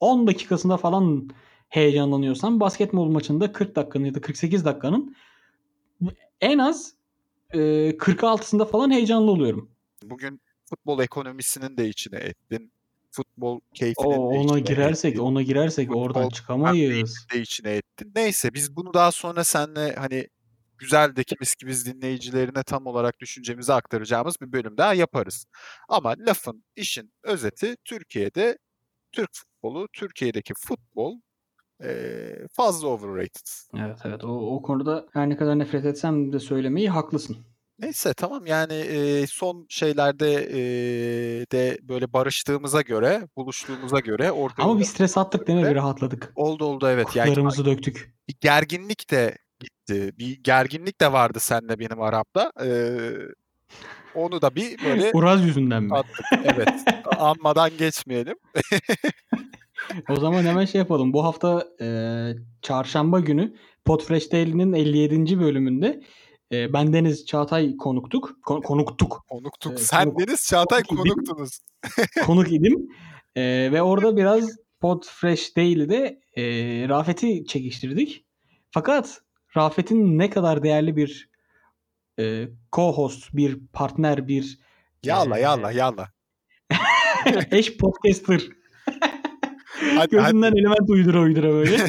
10 0.00 0.26
dakikasında 0.26 0.76
falan 0.76 1.28
heyecanlanıyorsam 1.72 2.60
basketbol 2.60 3.06
maçında 3.10 3.52
40 3.52 3.76
dakikanın 3.76 4.04
ya 4.04 4.14
da 4.14 4.20
48 4.20 4.64
dakikanın 4.64 5.16
en 6.40 6.58
az 6.58 6.94
e, 7.50 7.58
46'sında 7.90 8.66
falan 8.70 8.90
heyecanlı 8.90 9.30
oluyorum. 9.30 9.70
Bugün 10.02 10.40
futbol 10.64 11.00
ekonomisinin 11.00 11.76
de 11.76 11.88
içine 11.88 12.18
ettin. 12.18 12.72
Futbol 13.10 13.60
keyfinin 13.74 14.06
O, 14.06 14.12
de 14.12 14.16
ona 14.38 14.58
içine 14.58 14.60
girersek, 14.60 15.12
ettin. 15.12 15.22
ona 15.22 15.42
girersek 15.42 15.88
Futbol 15.88 16.02
oradan 16.02 16.28
çıkamayız. 16.28 17.26
de 17.34 17.40
içine 17.40 17.70
ettin. 17.70 18.12
Neyse 18.14 18.54
biz 18.54 18.76
bunu 18.76 18.94
daha 18.94 19.12
sonra 19.12 19.44
seninle 19.44 19.94
hani 19.94 20.28
güzel 20.78 21.16
de 21.16 21.24
kimiz 21.24 21.54
kimiz 21.54 21.86
dinleyicilerine 21.86 22.62
tam 22.62 22.86
olarak 22.86 23.20
düşüncemizi 23.20 23.72
aktaracağımız 23.72 24.40
bir 24.40 24.52
bölüm 24.52 24.76
daha 24.76 24.94
yaparız. 24.94 25.46
Ama 25.88 26.14
lafın, 26.18 26.64
işin 26.76 27.12
özeti 27.22 27.76
Türkiye'de 27.84 28.58
Türk 29.12 29.30
futbolu, 29.32 29.88
Türkiye'deki 29.92 30.54
futbol 30.54 31.20
fazla 32.52 32.88
overrated. 32.88 33.48
Evet 33.78 33.98
evet 34.04 34.24
o, 34.24 34.28
o 34.56 34.62
konuda 34.62 35.06
her 35.12 35.28
ne 35.28 35.36
kadar 35.36 35.58
nefret 35.58 35.84
etsem 35.84 36.32
de 36.32 36.38
söylemeyi 36.38 36.90
haklısın. 36.90 37.36
Neyse 37.78 38.14
tamam 38.14 38.46
yani 38.46 38.74
eee, 38.74 39.26
son 39.26 39.66
şeylerde 39.68 40.30
eee, 40.32 41.46
de 41.52 41.78
böyle 41.82 42.12
barıştığımıza 42.12 42.80
göre, 42.80 43.28
buluştuğumuza 43.36 44.00
göre 44.00 44.32
orada 44.32 44.62
Ama 44.62 44.78
bir 44.78 44.84
stres 44.84 45.18
attık 45.18 45.46
değil 45.46 45.58
mi? 45.58 45.70
Bir 45.70 45.74
rahatladık. 45.74 46.32
oldu 46.36 46.64
oldu 46.64 46.88
evet. 46.88 47.16
Yani 47.16 47.28
Kurtlarımızı 47.28 47.64
döktük. 47.64 48.14
bir 48.28 48.34
gerginlik 48.40 49.10
de 49.10 49.38
gitti. 49.60 50.12
Bir 50.18 50.38
gerginlik 50.42 51.00
de 51.00 51.12
vardı 51.12 51.38
seninle 51.40 51.78
benim 51.78 52.00
aramda. 52.02 52.52
Eee, 52.62 53.12
onu 54.14 54.42
da 54.42 54.54
bir 54.54 54.84
böyle 54.84 55.10
Uraz 55.14 55.44
yüzünden 55.44 55.82
mi? 55.82 55.94
attık. 55.94 56.26
Evet. 56.44 56.68
Anmadan 57.18 57.76
geçmeyelim. 57.76 58.36
O 60.08 60.16
zaman 60.16 60.44
hemen 60.44 60.64
şey 60.64 60.78
yapalım. 60.78 61.12
Bu 61.12 61.24
hafta 61.24 61.68
e, 61.80 61.86
çarşamba 62.62 63.20
günü 63.20 63.56
Podfresh 63.84 64.32
Daily'nin 64.32 64.72
57. 64.72 65.40
bölümünde 65.40 66.02
e, 66.52 66.72
ben 66.72 66.92
Deniz 66.92 67.26
Çağatay 67.26 67.76
konuktuk. 67.76 68.36
Kon- 68.46 68.60
konuktuk. 68.60 69.24
Konuktuk. 69.28 69.72
Evet, 69.72 69.82
Sen 69.82 70.04
konuk- 70.08 70.26
Deniz 70.26 70.46
Çağatay 70.48 70.82
konuk 70.82 71.06
konuktunuz. 71.08 71.58
konuk 72.26 72.52
idim. 72.52 72.88
E, 73.36 73.42
ve 73.72 73.82
orada 73.82 74.16
biraz 74.16 74.56
Podfresh 74.80 75.56
Daily'de 75.56 76.20
e, 76.36 76.42
Rafet'i 76.88 77.46
çekiştirdik. 77.46 78.26
Fakat 78.70 79.20
Rafet'in 79.56 80.18
ne 80.18 80.30
kadar 80.30 80.62
değerli 80.62 80.96
bir 80.96 81.30
e, 82.18 82.48
co-host, 82.72 83.36
bir 83.36 83.66
partner, 83.72 84.28
bir 84.28 84.58
Yalla 85.04 85.38
e, 85.38 85.40
yalla 85.40 85.72
yalla. 85.72 86.08
eş 87.50 87.76
podcaster 87.76 88.42
gözünden 90.10 90.52
element 90.56 90.90
uydura 90.90 91.20
uydura 91.20 91.48
böyle. 91.52 91.76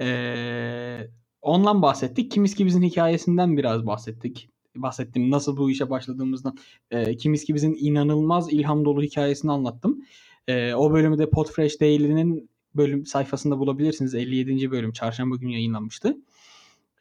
Ee, 0.00 1.08
ondan 1.42 1.82
bahsettik. 1.82 2.30
Kimiski 2.30 2.66
bizim 2.66 2.82
hikayesinden 2.82 3.56
biraz 3.56 3.86
bahsettik. 3.86 4.48
Bahsettim 4.76 5.30
nasıl 5.30 5.56
bu 5.56 5.70
işe 5.70 5.90
başladığımızdan. 5.90 6.56
Ee, 6.90 7.16
Kimiski 7.16 7.54
bizim 7.54 7.76
inanılmaz 7.78 8.52
ilham 8.52 8.84
dolu 8.84 9.02
hikayesini 9.02 9.52
anlattım. 9.52 10.04
Ee, 10.48 10.74
o 10.74 10.92
bölümü 10.92 11.18
de 11.18 11.30
Podfresh 11.30 11.80
Daily'nin 11.80 12.50
bölüm 12.74 13.06
sayfasında 13.06 13.58
bulabilirsiniz. 13.58 14.14
57. 14.14 14.70
bölüm 14.70 14.92
çarşamba 14.92 15.36
günü 15.36 15.52
yayınlanmıştı. 15.52 16.16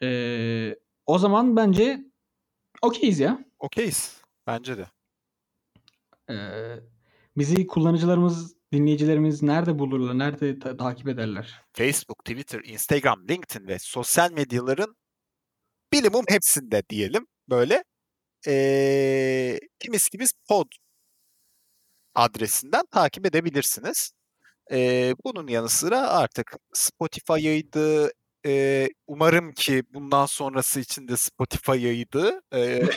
Ee, 0.04 0.76
o 1.06 1.17
zaman 1.17 1.56
bence 1.56 2.04
okeyiz 2.82 3.19
ya. 3.19 3.46
Okeyiz. 3.60 4.22
Bence 4.48 4.78
de. 4.78 4.86
Ee, 6.30 6.36
bizi 7.38 7.67
kullanıcılarımız, 7.67 8.56
dinleyicilerimiz 8.74 9.43
nerede 9.43 9.80
bulurlar, 9.80 10.17
nerede 10.19 10.60
ta- 10.60 10.78
takip 10.78 11.08
ederler? 11.08 11.62
Facebook, 11.74 12.26
Twitter, 12.26 12.62
Instagram, 12.63 13.28
LinkedIn 13.30 13.67
ve 13.67 13.80
sosyal 13.80 14.32
medyaların 14.32 14.96
bilimum 15.93 16.26
hepsinde 16.30 16.84
diyelim. 16.89 17.28
Böyle 17.50 17.84
ee, 18.48 19.60
kimiz 19.80 20.10
kimiz 20.10 20.34
pod 20.48 20.67
adresinden 22.15 22.86
takip 22.91 23.26
edebilirsiniz. 23.26 24.12
Ee, 24.72 25.13
bunun 25.26 25.48
yanı 25.48 25.69
sıra 25.69 26.10
artık 26.10 26.54
Spotify'ıydı. 26.74 28.12
Ee, 28.46 28.90
umarım 29.08 29.52
ki 29.52 29.84
bundan 29.94 30.26
sonrası 30.26 30.80
için 30.80 31.08
de 31.08 31.18
Spotify'ıydı. 31.18 32.42
Ee, 32.54 32.84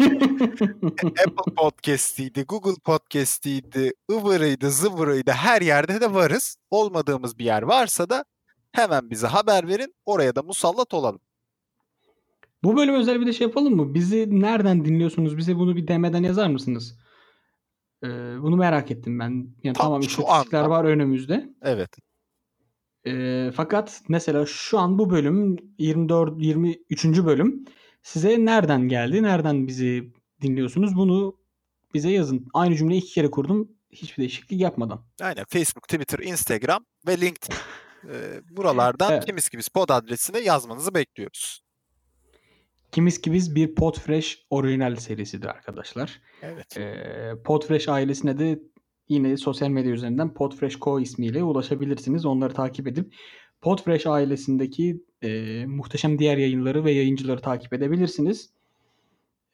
Apple 1.04 1.54
Podcast'iydi, 1.56 2.42
Google 2.42 2.80
Podcast'iydi, 2.84 3.92
ıvırıydı, 4.12 4.70
zıvırıydı 4.70 5.30
her 5.30 5.62
yerde 5.62 6.00
de 6.00 6.14
varız. 6.14 6.56
Olmadığımız 6.70 7.38
bir 7.38 7.44
yer 7.44 7.62
varsa 7.62 8.10
da 8.10 8.24
hemen 8.72 9.10
bize 9.10 9.26
haber 9.26 9.68
verin. 9.68 9.94
Oraya 10.06 10.36
da 10.36 10.42
musallat 10.42 10.94
olalım. 10.94 11.20
Bu 12.62 12.76
bölüm 12.76 12.94
özel 12.94 13.20
bir 13.20 13.26
de 13.26 13.32
şey 13.32 13.46
yapalım 13.46 13.76
mı? 13.76 13.94
Bizi 13.94 14.40
nereden 14.40 14.84
dinliyorsunuz? 14.84 15.36
Bize 15.36 15.56
bunu 15.56 15.76
bir 15.76 15.88
demeden 15.88 16.22
yazar 16.22 16.48
mısınız? 16.48 16.98
Ee, 18.04 18.08
bunu 18.42 18.56
merak 18.56 18.90
ettim 18.90 19.18
ben. 19.18 19.30
Yani 19.62 19.74
Tam 19.74 19.86
tamam 19.86 20.02
şu 20.02 20.08
istatistikler 20.22 20.64
var 20.64 20.84
önümüzde. 20.84 21.48
Evet. 21.62 21.96
Ee, 23.06 23.50
fakat 23.54 24.00
mesela 24.08 24.46
şu 24.46 24.78
an 24.78 24.98
bu 24.98 25.10
bölüm 25.10 25.56
24 25.78 26.34
23. 26.42 27.04
bölüm 27.04 27.64
size 28.02 28.44
nereden 28.44 28.88
geldi? 28.88 29.22
Nereden 29.22 29.66
bizi 29.66 30.12
dinliyorsunuz? 30.42 30.96
Bunu 30.96 31.36
bize 31.94 32.10
yazın. 32.10 32.48
Aynı 32.54 32.76
cümleyi 32.76 33.00
iki 33.00 33.12
kere 33.12 33.30
kurdum. 33.30 33.68
Hiçbir 33.92 34.16
değişiklik 34.16 34.60
yapmadan. 34.60 35.04
Aynen. 35.20 35.44
Facebook, 35.48 35.88
Twitter, 35.88 36.18
Instagram 36.18 36.84
ve 37.06 37.20
LinkedIn. 37.20 37.56
Ee, 38.08 38.40
buralardan 38.50 39.12
Evet. 39.12 39.24
kimiz 39.26 39.48
kimiz 39.48 39.68
pod 39.68 39.88
adresine 39.88 40.38
yazmanızı 40.40 40.94
bekliyoruz. 40.94 41.62
Kimiz 42.92 43.20
ki 43.20 43.32
biz 43.32 43.54
bir 43.54 43.74
Podfresh 43.74 44.46
orijinal 44.50 44.96
serisidir 44.96 45.46
arkadaşlar. 45.46 46.20
Evet. 46.42 46.76
Ee, 46.76 47.34
Podfresh 47.44 47.88
ailesine 47.88 48.38
de 48.38 48.58
yine 49.08 49.36
sosyal 49.36 49.68
medya 49.68 49.92
üzerinden 49.92 50.34
Podfresh 50.34 50.78
Co 50.78 51.00
ismiyle 51.00 51.42
ulaşabilirsiniz. 51.42 52.26
Onları 52.26 52.54
takip 52.54 52.86
edip 52.86 53.14
Podfresh 53.60 54.06
ailesindeki 54.06 55.04
e, 55.22 55.64
muhteşem 55.66 56.18
diğer 56.18 56.36
yayınları 56.36 56.84
ve 56.84 56.92
yayıncıları 56.92 57.40
takip 57.40 57.72
edebilirsiniz. 57.72 58.50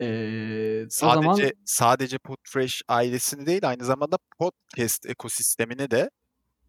Ee, 0.01 0.85
Sadece 0.89 1.27
zaman 1.27 1.51
sadece 1.65 2.19
Podfresh 2.19 2.83
ailesini 2.89 3.47
değil 3.47 3.69
aynı 3.69 3.85
zamanda 3.85 4.19
podcast 4.39 5.07
ekosistemini 5.07 5.91
de 5.91 6.11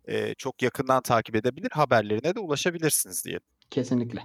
e, 0.06 0.34
çok 0.34 0.62
yakından 0.62 1.02
takip 1.02 1.36
edebilir, 1.36 1.70
haberlerine 1.72 2.36
de 2.36 2.40
ulaşabilirsiniz 2.40 3.26
diye. 3.26 3.40
kesinlikle. 3.70 4.24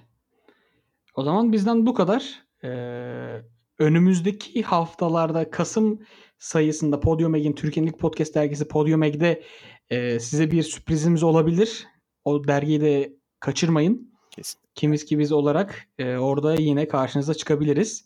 O 1.15 1.23
zaman 1.25 1.53
bizden 1.53 1.87
bu 1.87 1.95
kadar. 1.95 2.43
Ee, 2.65 3.43
önümüzdeki 3.79 4.63
haftalarda 4.63 5.51
Kasım 5.51 6.01
sayısında 6.39 7.01
Podium 7.01 7.35
Eg'in 7.35 7.53
Türkiye'nin 7.53 7.91
ilk 7.91 7.99
podcast 7.99 8.35
dergisi 8.35 8.69
Podium 8.69 9.03
Eg'de 9.03 9.43
e, 9.91 10.21
size 10.21 10.51
bir 10.51 10.63
sürprizimiz 10.63 11.23
olabilir. 11.23 11.87
O 12.25 12.49
dergiyi 12.49 12.81
de 12.81 13.13
kaçırmayın. 13.41 14.15
Kesin. 14.31 14.61
Kimiz 14.75 15.05
ki 15.05 15.19
biz 15.19 15.33
olarak 15.33 15.89
e, 15.99 16.17
orada 16.17 16.55
yine 16.55 16.89
karşınıza 16.89 17.35
çıkabiliriz. 17.35 18.05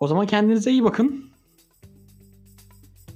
O 0.00 0.06
zaman 0.06 0.26
kendinize 0.26 0.70
iyi 0.70 0.84
bakın. 0.84 1.30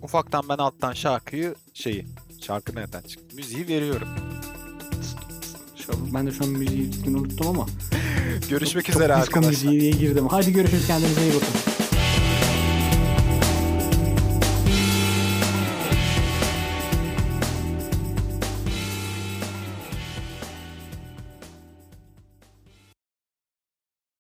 Ufaktan 0.03 0.49
ben 0.49 0.57
alttan 0.57 0.93
şarkıyı 0.93 1.55
şeyi, 1.75 2.07
şarkı 2.43 2.75
nereden 2.75 3.03
çıktı? 3.03 3.37
Müziği 3.37 3.69
veriyorum. 3.69 4.09
Ben 6.15 6.27
de 6.27 6.31
şu 6.31 6.45
an 6.45 6.51
müziği 6.51 6.91
unuttum 7.07 7.47
ama. 7.47 7.67
Görüşmek 8.51 8.89
üzere 8.91 9.15
arkadaşlar. 9.15 9.51
müziği 9.51 9.81
diye 9.81 9.91
girdim. 9.91 10.27
Hadi 10.31 10.53
görüşürüz 10.53 10.87
kendinize 10.87 11.23
iyi 11.23 11.35
bakın. 11.35 11.68